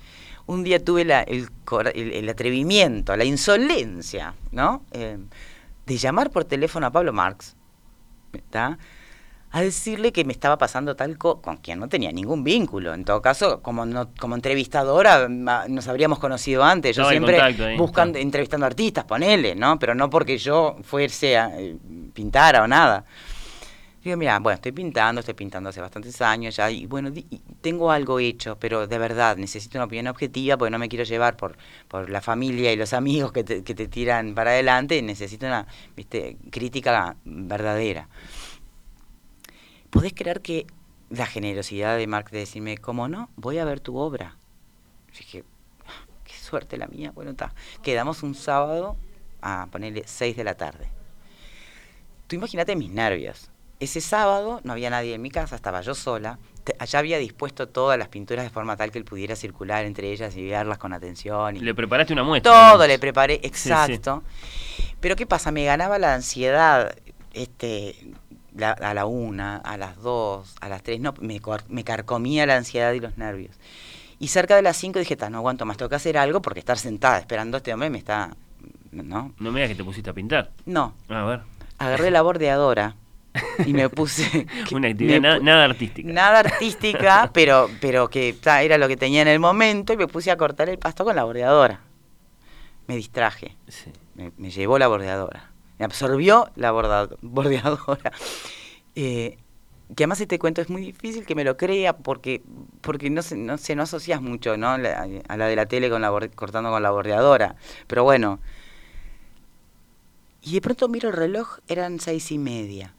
un 0.48 0.64
día 0.64 0.84
tuve 0.84 1.06
la- 1.06 1.24
el, 1.24 1.50
cora- 1.66 1.90
el- 1.92 2.12
el 2.14 2.30
atrevimiento, 2.30 3.16
la 3.16 3.26
insolencia, 3.26 4.34
¿no? 4.52 4.84
Eh, 4.92 5.18
de 5.86 5.98
llamar 5.98 6.32
por 6.32 6.46
teléfono 6.46 6.88
a 6.88 6.92
Pablo 6.92 7.14
Marx, 7.14 7.56
¿está? 8.34 8.78
a 9.52 9.62
decirle 9.62 10.12
que 10.12 10.26
me 10.26 10.34
estaba 10.34 10.58
pasando 10.58 10.98
tal 10.98 11.18
cosa, 11.18 11.42
con 11.42 11.56
quien 11.58 11.80
no 11.80 11.88
tenía 11.88 12.12
ningún 12.12 12.44
vínculo. 12.44 12.94
En 12.94 13.06
todo 13.06 13.22
caso, 13.22 13.62
como 13.62 13.86
no, 13.86 14.10
como 14.20 14.36
entrevistadora, 14.36 15.30
nos 15.30 15.88
habríamos 15.88 16.20
conocido 16.20 16.62
antes. 16.62 16.94
Yo 16.94 17.04
siempre 17.12 17.40
ahí, 17.40 17.78
buscando, 17.78 18.18
está. 18.18 18.26
entrevistando 18.26 18.66
artistas, 18.66 19.06
ponele, 19.06 19.56
¿no? 19.56 19.80
Pero 19.80 19.96
no 19.96 20.10
porque 20.10 20.38
yo 20.38 20.76
fuese 20.84 21.38
a 21.38 21.58
eh, 21.58 21.78
pintara 22.14 22.64
o 22.64 22.68
nada. 22.68 23.06
Digo, 24.06 24.18
mira, 24.18 24.38
bueno, 24.38 24.54
estoy 24.54 24.72
pintando, 24.72 25.22
estoy 25.22 25.34
pintando 25.34 25.72
hace 25.72 25.82
bastantes 25.82 26.22
años 26.22 26.56
ya, 26.56 26.70
y 26.70 26.86
bueno, 26.86 27.10
di- 27.10 27.26
tengo 27.60 27.90
algo 27.90 28.20
hecho, 28.20 28.56
pero 28.60 28.86
de 28.86 29.00
verdad 29.00 29.36
necesito 29.36 29.80
una 29.80 29.86
opinión 29.86 30.06
objetiva 30.06 30.58
porque 30.58 30.70
no 30.70 30.78
me 30.78 30.88
quiero 30.88 31.04
llevar 31.06 31.36
por, 31.36 31.58
por 31.88 32.12
la 32.12 32.22
familia 32.22 32.72
y 32.72 32.76
los 32.76 32.94
amigos 32.94 33.32
que 33.32 33.44
te, 33.44 33.64
que 33.64 33.74
te 33.74 33.88
tiran 33.88 34.36
para 34.36 34.52
adelante, 34.52 35.02
necesito 35.02 35.48
una 35.48 35.66
¿viste? 35.96 36.38
crítica 36.52 37.16
verdadera. 37.26 38.08
¿Podés 39.90 40.14
creer 40.14 40.42
que 40.42 40.68
la 41.10 41.26
generosidad 41.26 41.98
de 41.98 42.06
Mark 42.06 42.30
de 42.30 42.38
decirme, 42.40 42.78
¿cómo 42.78 43.08
no? 43.08 43.30
Voy 43.38 43.58
a 43.58 43.66
ver 43.66 43.80
tu 43.80 43.98
obra. 43.98 44.38
Dije, 45.18 45.44
"Ah, 45.88 46.06
qué 46.24 46.34
suerte 46.36 46.78
la 46.78 46.86
mía. 46.86 47.12
Bueno, 47.12 47.32
está. 47.32 47.56
Quedamos 47.82 48.22
un 48.22 48.36
sábado 48.36 48.98
a 49.42 49.68
ponerle 49.72 50.04
6 50.06 50.38
de 50.38 50.44
la 50.44 50.54
tarde. 50.54 50.90
Tú 52.28 52.36
imagínate 52.36 52.76
mis 52.76 52.92
nervios. 52.92 53.50
Ese 53.80 54.00
sábado 54.02 54.62
no 54.64 54.72
había 54.74 54.90
nadie 54.90 55.14
en 55.16 55.22
mi 55.22 55.30
casa, 55.30 55.56
estaba 55.56 55.82
yo 55.82 55.94
sola. 55.96 56.40
Allá 56.80 57.00
había 57.00 57.18
dispuesto 57.20 57.68
todas 57.68 58.00
las 58.00 58.08
pinturas 58.08 58.44
de 58.44 58.50
forma 58.50 58.76
tal 58.78 58.90
que 58.92 58.98
él 58.98 59.06
pudiera 59.06 59.36
circular 59.36 59.86
entre 59.86 60.12
ellas 60.12 60.36
y 60.36 60.48
verlas 60.50 60.78
con 60.78 60.94
atención. 60.94 61.58
Y 61.58 61.60
Le 61.60 61.76
preparaste 61.76 62.14
una 62.14 62.24
muestra. 62.24 62.52
todo 62.72 62.88
le 62.88 62.98
preparé, 62.98 63.36
sí. 63.36 63.42
exacto. 63.48 64.24
Pero 65.00 65.16
¿qué 65.16 65.26
pasa? 65.28 65.52
Me 65.52 65.66
ganaba 65.66 66.00
la 66.00 66.16
ansiedad 66.16 66.96
este, 67.34 67.96
la- 68.56 68.72
a 68.72 68.94
la 68.94 69.06
una, 69.06 69.58
a 69.58 69.78
las 69.78 69.98
dos, 70.02 70.56
a 70.62 70.70
las 70.70 70.82
tres. 70.82 71.00
No, 71.02 71.14
me, 71.20 71.84
carcomía 71.84 72.46
la 72.46 72.56
ansiedad 72.56 72.94
y 72.94 73.00
los 73.02 73.18
nervios. 73.18 73.56
Y 74.18 74.30
cerca 74.30 74.56
de 74.56 74.62
las 74.62 74.78
cinco 74.78 74.98
dije, 75.00 75.18
"Ta, 75.18 75.30
no 75.30 75.38
aguanto 75.40 75.66
más, 75.66 75.76
tengo 75.78 75.90
que 75.90 75.96
hacer 75.96 76.18
algo 76.18 76.42
porque 76.42 76.60
estar 76.60 76.78
sentada 76.78 77.20
esperando 77.20 77.58
a 77.58 77.60
este 77.60 77.74
hombre 77.74 77.90
me 77.90 77.98
está... 77.98 78.36
¿No? 78.92 79.34
No 79.38 79.52
me 79.52 79.60
digas 79.60 79.70
que 79.72 79.76
te 79.76 79.84
pusiste 79.84 80.10
a 80.10 80.14
pintar. 80.14 80.52
No, 80.66 80.94
A 81.10 81.24
ver. 81.26 81.42
agarré 81.78 82.10
la 82.10 82.22
bordeadora 82.22 82.96
y 83.66 83.74
me 83.74 83.90
puse... 83.90 84.48
Una 84.72 84.88
actividad 84.90 85.40
nada, 85.42 85.64
artística. 85.64 86.12
Nada 86.12 86.40
artística, 86.40 87.30
pero, 87.34 87.70
pero 87.82 88.10
que 88.10 88.34
ta, 88.34 88.62
era 88.64 88.78
lo 88.78 88.88
que 88.88 88.98
tenía 88.98 89.22
en 89.22 89.28
el 89.28 89.40
momento 89.40 89.94
y 89.94 89.98
me 89.98 90.08
puse 90.08 90.32
a 90.32 90.38
cortar 90.38 90.70
el 90.70 90.78
pasto 90.80 91.04
con 91.06 91.16
la 91.16 91.24
bordeadora. 91.24 91.82
Me 92.88 92.96
distraje, 92.96 93.56
Sí. 93.68 93.92
me, 94.16 94.32
me 94.38 94.52
llevó 94.52 94.78
la 94.78 94.88
bordeadora, 94.88 95.52
me 95.80 95.86
absorbió 95.86 96.50
la 96.56 96.72
borda- 96.72 97.10
bordeadora. 97.22 98.12
Eh, 98.98 99.38
que 99.94 100.04
además 100.06 100.22
este 100.22 100.40
cuento 100.40 100.62
es 100.62 100.70
muy 100.70 100.82
difícil 100.82 101.26
que 101.26 101.36
me 101.36 101.44
lo 101.44 101.58
crea 101.58 101.98
porque 101.98 102.42
porque 102.80 103.10
no 103.10 103.22
se, 103.22 103.36
no, 103.36 103.58
se, 103.58 103.76
no 103.76 103.84
asocias 103.84 104.22
mucho 104.22 104.56
¿no? 104.56 104.78
La- 104.78 105.06
a 105.28 105.36
la 105.38 105.48
de 105.48 105.56
la 105.58 105.66
tele 105.66 105.90
con 105.90 106.02
la 106.02 106.10
cortando 106.34 106.70
con 106.72 106.82
la 106.82 106.92
bordeadora. 106.92 107.56
Pero 107.88 108.06
bueno. 108.06 108.40
Y 110.42 110.54
de 110.54 110.62
pronto 110.62 110.88
miro 110.88 111.10
el 111.10 111.16
reloj, 111.16 111.58
eran 111.68 112.00
seis 112.00 112.32
y 112.32 112.38
media. 112.38 112.94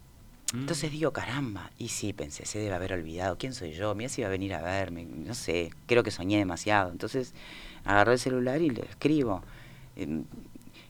Mm. 0.52 0.60
Entonces 0.60 0.90
digo, 0.92 1.12
caramba, 1.12 1.70
y 1.78 1.88
sí, 1.88 2.12
pensé, 2.12 2.46
se 2.46 2.58
debe 2.58 2.74
haber 2.74 2.92
olvidado, 2.92 3.36
¿quién 3.38 3.52
soy 3.52 3.72
yo? 3.72 3.94
Mira 3.94 4.08
si 4.08 4.20
iba 4.20 4.28
a 4.28 4.30
venir 4.30 4.54
a 4.54 4.62
verme, 4.62 5.04
no 5.04 5.34
sé, 5.34 5.70
creo 5.86 6.02
que 6.02 6.10
soñé 6.10 6.38
demasiado. 6.38 6.90
Entonces 6.90 7.34
agarré 7.84 8.12
el 8.14 8.18
celular 8.18 8.60
y 8.62 8.70
le 8.70 8.82
escribo, 8.82 9.42
em, 9.96 10.24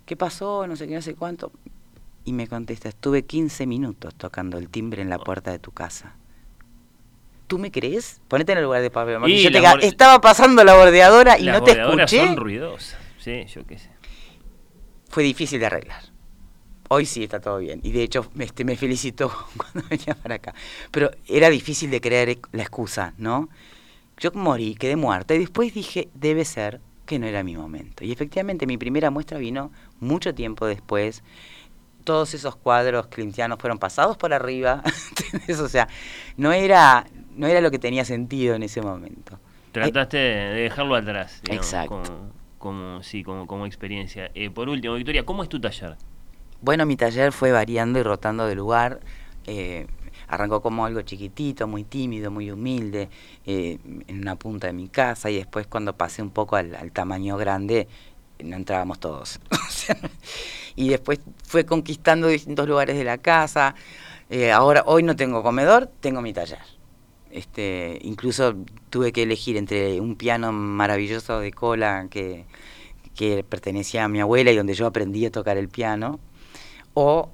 ¿qué 0.04 0.16
pasó? 0.16 0.66
No 0.66 0.76
sé 0.76 0.86
qué, 0.86 0.94
no 0.94 1.02
sé 1.02 1.14
cuánto. 1.14 1.52
Y 2.24 2.32
me 2.32 2.48
contesta, 2.48 2.88
estuve 2.88 3.24
15 3.24 3.66
minutos 3.66 4.14
tocando 4.14 4.58
el 4.58 4.68
timbre 4.68 5.00
en 5.00 5.08
la 5.08 5.18
puerta 5.18 5.52
de 5.52 5.58
tu 5.58 5.70
casa. 5.72 6.14
¿Tú 7.46 7.58
me 7.58 7.70
crees? 7.70 8.20
Ponete 8.26 8.52
en 8.52 8.58
el 8.58 8.64
lugar 8.64 8.82
de 8.82 8.90
Pablo. 8.90 9.26
Y 9.28 9.42
Yo 9.44 9.52
te 9.52 9.60
borde- 9.60 9.86
estaba 9.86 10.20
pasando 10.20 10.64
la 10.64 10.74
bordeadora 10.74 11.38
y 11.38 11.44
Las 11.44 11.60
no 11.60 11.64
te 11.64 11.80
escuché. 11.80 12.26
son 12.26 12.36
ruidosas. 12.36 12.98
Sí, 13.18 13.44
yo 13.46 13.64
qué 13.64 13.78
sé. 13.78 13.90
Fue 15.08 15.22
difícil 15.22 15.60
de 15.60 15.66
arreglar. 15.66 16.02
Hoy 16.88 17.06
sí 17.06 17.24
está 17.24 17.40
todo 17.40 17.58
bien. 17.58 17.80
Y 17.82 17.92
de 17.92 18.02
hecho 18.02 18.30
este, 18.38 18.64
me 18.64 18.76
felicitó 18.76 19.32
cuando 19.56 19.88
venía 19.88 20.14
para 20.14 20.36
acá. 20.36 20.54
Pero 20.90 21.10
era 21.26 21.50
difícil 21.50 21.90
de 21.90 22.00
creer 22.00 22.38
la 22.52 22.62
excusa, 22.62 23.14
¿no? 23.18 23.48
Yo 24.18 24.30
morí, 24.32 24.74
quedé 24.74 24.96
muerta 24.96 25.34
y 25.34 25.38
después 25.38 25.74
dije, 25.74 26.08
debe 26.14 26.44
ser 26.44 26.80
que 27.04 27.18
no 27.18 27.26
era 27.26 27.42
mi 27.42 27.56
momento. 27.56 28.04
Y 28.04 28.12
efectivamente 28.12 28.66
mi 28.66 28.78
primera 28.78 29.10
muestra 29.10 29.38
vino 29.38 29.72
mucho 30.00 30.34
tiempo 30.34 30.66
después. 30.66 31.22
Todos 32.04 32.34
esos 32.34 32.56
cuadros 32.56 33.08
clintianos 33.08 33.58
fueron 33.58 33.78
pasados 33.78 34.16
por 34.16 34.32
arriba. 34.32 34.82
¿entendés? 35.10 35.60
o 35.60 35.68
sea, 35.68 35.88
no 36.36 36.52
era, 36.52 37.06
no 37.34 37.46
era 37.46 37.60
lo 37.60 37.70
que 37.70 37.78
tenía 37.78 38.04
sentido 38.04 38.54
en 38.54 38.62
ese 38.62 38.80
momento. 38.80 39.38
Trataste 39.72 40.16
de 40.16 40.34
de 40.54 40.60
dejarlo 40.62 40.94
atrás. 40.94 41.40
digamos, 41.42 41.66
Exacto. 41.66 42.02
Como, 42.02 42.32
como, 42.58 43.02
sí, 43.02 43.22
como, 43.22 43.46
como 43.46 43.66
experiencia. 43.66 44.30
Eh, 44.34 44.50
por 44.50 44.68
último, 44.68 44.94
Victoria, 44.94 45.24
¿cómo 45.26 45.42
es 45.42 45.48
tu 45.48 45.60
taller? 45.60 45.96
Bueno, 46.66 46.84
mi 46.84 46.96
taller 46.96 47.30
fue 47.30 47.52
variando 47.52 48.00
y 48.00 48.02
rotando 48.02 48.44
de 48.44 48.56
lugar. 48.56 48.98
eh, 49.46 49.86
arrancó 50.26 50.60
como 50.60 50.84
algo 50.84 51.00
chiquitito, 51.02 51.68
muy 51.68 51.84
tímido, 51.84 52.32
muy 52.32 52.50
humilde, 52.50 53.08
eh, 53.46 53.78
en 54.08 54.20
una 54.20 54.34
punta 54.34 54.66
de 54.66 54.72
mi 54.72 54.88
casa 54.88 55.30
y 55.30 55.36
después 55.36 55.68
cuando 55.68 55.96
pasé 55.96 56.22
un 56.22 56.30
poco 56.30 56.56
al, 56.56 56.90
tamaño 56.90 57.36
grande, 57.36 57.86
no 58.42 58.56
entrábamos 58.56 58.98
todos. 58.98 59.38
Y 60.74 60.88
después 60.88 61.20
fue 61.44 61.64
conquistando 61.64 62.26
distintos 62.26 62.66
lugares 62.68 62.98
de 62.98 63.04
la 63.04 63.18
casa. 63.18 63.76
Eh, 64.28 64.50
ahora, 64.50 64.82
hoy 64.86 65.04
no 65.04 65.14
tengo 65.14 65.44
comedor, 65.44 65.88
tengo 66.00 66.20
mi 66.20 66.32
taller. 66.32 66.58
Este, 67.30 68.00
incluso 68.02 68.56
tuve 68.90 69.12
que 69.12 69.22
elegir 69.22 69.56
entre 69.56 70.00
un 70.00 70.16
piano 70.16 70.50
maravilloso 70.52 71.38
de 71.38 71.52
cola 71.52 72.08
que, 72.10 72.44
que 73.14 73.44
pertenecía 73.44 74.04
a 74.04 74.08
mi 74.08 74.20
abuela 74.20 74.50
y 74.50 74.56
donde 74.56 74.74
yo 74.74 74.86
aprendí 74.86 75.24
a 75.26 75.30
tocar 75.30 75.56
el 75.56 75.68
piano, 75.68 76.18
o 76.98 77.28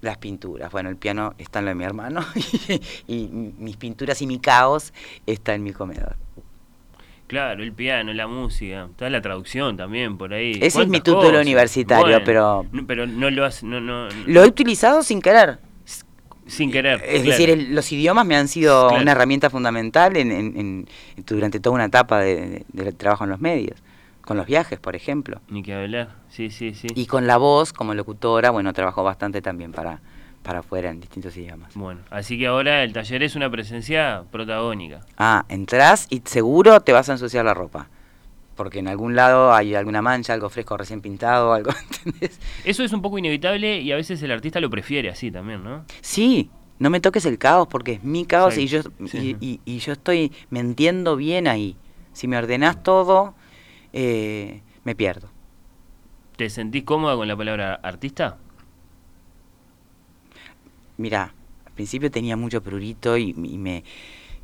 las 0.00 0.16
pinturas. 0.18 0.70
Bueno, 0.70 0.88
el 0.88 0.96
piano 0.96 1.34
está 1.38 1.58
en 1.58 1.64
lo 1.64 1.68
de 1.70 1.74
mi 1.74 1.82
hermano 1.84 2.20
y, 3.08 3.14
y 3.14 3.52
mis 3.58 3.76
pinturas 3.76 4.22
y 4.22 4.26
mi 4.28 4.38
caos 4.38 4.92
está 5.26 5.54
en 5.54 5.64
mi 5.64 5.72
comedor. 5.72 6.16
Claro, 7.26 7.64
el 7.64 7.72
piano, 7.72 8.12
la 8.12 8.28
música, 8.28 8.86
está 8.88 9.10
la 9.10 9.20
traducción 9.20 9.76
también 9.76 10.16
por 10.16 10.32
ahí. 10.32 10.52
Ese 10.52 10.66
es 10.66 10.74
¿Cuántas 10.74 10.90
mi 10.92 11.00
título 11.00 11.22
cosas? 11.22 11.40
universitario, 11.42 12.22
pero- 12.24 12.64
no, 12.70 12.86
pero 12.86 13.06
no 13.08 13.28
lo 13.30 13.44
has, 13.44 13.64
no, 13.64 13.80
no, 13.80 14.06
Lo 14.26 14.44
he 14.44 14.46
utilizado 14.46 15.02
sin 15.02 15.20
querer. 15.20 15.58
sin 16.46 16.70
querer. 16.70 17.00
Es 17.04 17.22
claro. 17.22 17.24
decir, 17.24 17.50
el- 17.50 17.74
los 17.74 17.90
idiomas 17.90 18.24
me 18.24 18.36
han 18.36 18.46
sido 18.46 18.86
Claro. 18.86 19.02
una 19.02 19.10
herramienta 19.10 19.50
fundamental 19.50 20.16
en, 20.16 20.30
en- 20.30 20.56
en- 20.56 20.88
durante 21.26 21.58
toda 21.58 21.74
una 21.74 21.86
etapa 21.86 22.20
de, 22.20 22.36
de- 22.48 22.66
del 22.84 22.94
trabajo 22.94 23.24
en 23.24 23.30
los 23.30 23.40
medios, 23.40 23.82
con 24.26 24.36
los 24.36 24.44
viajes, 24.46 24.78
por 24.78 24.94
ejemplo. 24.96 25.40
Ni 25.48 25.62
que 25.62 25.72
hablar, 25.72 26.16
sí, 26.28 26.50
sí, 26.50 26.74
sí. 26.74 26.88
Y 26.94 27.06
con 27.06 27.26
la 27.26 27.38
voz 27.38 27.72
como 27.72 27.94
locutora, 27.94 28.50
bueno, 28.50 28.72
trabajo 28.74 29.02
bastante 29.04 29.40
también 29.40 29.72
para, 29.72 30.00
para 30.42 30.58
afuera 30.58 30.90
en 30.90 31.00
distintos 31.00 31.34
idiomas. 31.36 31.72
Bueno, 31.74 32.00
así 32.10 32.36
que 32.38 32.48
ahora 32.48 32.82
el 32.82 32.92
taller 32.92 33.22
es 33.22 33.36
una 33.36 33.48
presencia 33.48 34.24
protagónica. 34.32 35.00
Ah, 35.16 35.46
entras 35.48 36.08
y 36.10 36.20
seguro 36.26 36.80
te 36.80 36.92
vas 36.92 37.08
a 37.08 37.12
ensuciar 37.12 37.44
la 37.44 37.54
ropa. 37.54 37.88
Porque 38.56 38.80
en 38.80 38.88
algún 38.88 39.14
lado 39.14 39.52
hay 39.54 39.74
alguna 39.74 40.02
mancha, 40.02 40.32
algo 40.32 40.48
fresco 40.48 40.76
recién 40.76 41.00
pintado, 41.02 41.52
algo, 41.52 41.70
¿entendés? 42.04 42.40
Eso 42.64 42.82
es 42.82 42.92
un 42.92 43.02
poco 43.02 43.18
inevitable 43.18 43.80
y 43.80 43.92
a 43.92 43.96
veces 43.96 44.20
el 44.22 44.32
artista 44.32 44.60
lo 44.60 44.70
prefiere 44.70 45.08
así 45.08 45.30
también, 45.30 45.62
¿no? 45.62 45.84
Sí, 46.00 46.50
no 46.80 46.90
me 46.90 46.98
toques 47.00 47.26
el 47.26 47.38
caos 47.38 47.68
porque 47.68 47.92
es 47.92 48.02
mi 48.02 48.24
caos 48.24 48.58
y 48.58 48.66
yo, 48.66 48.78
Exacto, 48.78 49.06
sí. 49.08 49.36
y, 49.40 49.46
y- 49.46 49.60
y 49.66 49.78
yo 49.78 49.92
estoy, 49.92 50.32
me 50.50 50.58
entiendo 50.60 51.14
bien 51.16 51.46
ahí. 51.46 51.76
Si 52.12 52.26
me 52.28 52.38
ordenás 52.38 52.82
todo, 52.82 53.34
eh, 53.98 54.60
me 54.84 54.94
pierdo. 54.94 55.30
¿Te 56.36 56.50
sentís 56.50 56.84
cómoda 56.84 57.16
con 57.16 57.26
la 57.26 57.36
palabra 57.36 57.74
artista? 57.76 58.36
Mira, 60.98 61.32
al 61.64 61.72
principio 61.72 62.10
tenía 62.10 62.36
mucho 62.36 62.62
prurito 62.62 63.16
y, 63.16 63.30
y 63.30 63.58
me 63.58 63.84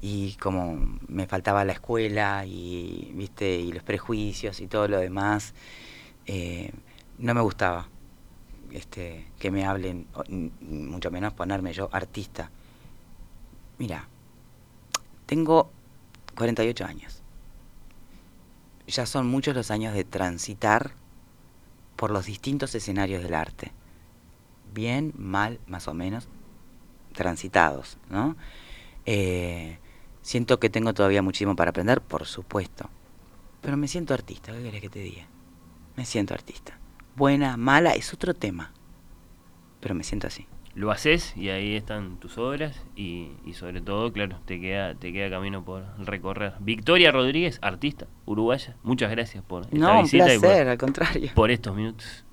y 0.01 0.35
como 0.41 0.99
me 1.07 1.27
faltaba 1.27 1.65
la 1.67 1.75
escuela 1.75 2.45
y 2.47 3.13
viste 3.15 3.55
y 3.61 3.73
los 3.73 3.83
prejuicios 3.83 4.61
y 4.61 4.67
todo 4.67 4.89
lo 4.89 4.99
demás, 4.99 5.55
eh, 6.27 6.73
no 7.19 7.35
me 7.35 7.41
gustaba 7.43 7.89
este 8.73 9.27
que 9.39 9.51
me 9.51 9.67
hablen, 9.67 10.07
mucho 10.63 11.11
menos 11.11 11.35
ponerme 11.35 11.75
yo 11.75 11.91
artista. 11.93 12.51
Mira, 13.79 14.09
tengo 15.27 15.71
48 16.37 16.87
años. 16.87 17.22
Ya 18.87 19.07
son 19.07 19.29
muchos 19.29 19.55
los 19.55 19.71
años 19.71 19.95
de 19.95 20.05
transitar 20.05 20.93
por 21.97 22.11
los 22.11 22.27
distintos 22.27 22.75
escenarios 22.75 23.23
del 23.23 23.35
arte. 23.35 23.73
Bien, 24.75 25.13
mal, 25.17 25.61
más 25.67 25.89
o 25.89 25.95
menos, 25.95 26.29
transitados, 27.13 27.99
¿no? 28.11 28.37
Eh, 29.07 29.79
siento 30.23 30.59
que 30.59 30.71
tengo 30.71 30.95
todavía 30.95 31.23
muchísimo 31.23 31.55
para 31.57 31.71
aprender, 31.71 32.01
por 32.01 32.27
supuesto. 32.27 32.89
Pero 33.61 33.77
me 33.77 33.89
siento 33.89 34.15
artista, 34.15 34.53
¿qué 34.53 34.63
querés 34.63 34.81
que 34.81 34.91
te 34.91 34.99
diga? 34.99 35.27
Me 35.97 36.05
siento 36.05 36.35
artista. 36.35 36.79
Buena, 37.15 37.57
mala, 37.57 37.93
es 37.93 38.13
otro 38.13 38.35
tema. 38.35 38.73
Pero 39.81 39.95
me 39.95 40.05
siento 40.05 40.27
así. 40.27 40.47
Lo 40.75 40.91
haces 40.91 41.37
y 41.37 41.51
ahí 41.51 41.77
están 41.77 42.17
tus 42.19 42.39
obras 42.39 42.83
y, 42.97 43.33
y 43.45 43.53
sobre 43.53 43.83
todo, 43.83 44.11
claro, 44.11 44.39
te 44.47 44.59
queda, 44.59 44.95
te 44.95 45.13
queda 45.13 45.29
camino 45.29 45.63
por 45.65 45.85
recorrer. 45.99 46.55
Victoria 46.61 47.13
Rodríguez, 47.13 47.59
artista 47.61 48.07
uruguaya, 48.25 48.77
muchas 48.83 49.11
gracias 49.11 49.45
por 49.45 49.65
esta 49.65 49.77
No, 49.77 49.97
un 49.99 50.03
visita 50.05 50.33
y 50.33 50.39
por- 50.39 50.47
placer, 50.49 50.69
al 50.69 50.79
contrario. 50.79 51.31
por 51.35 51.51
estos 51.51 51.77
minutos. 51.77 52.25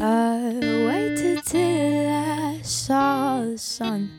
I 0.00 0.60
waited 0.86 1.44
till 1.44 2.08
I 2.08 2.60
saw 2.62 3.42
the 3.44 3.58
sun 3.58 4.10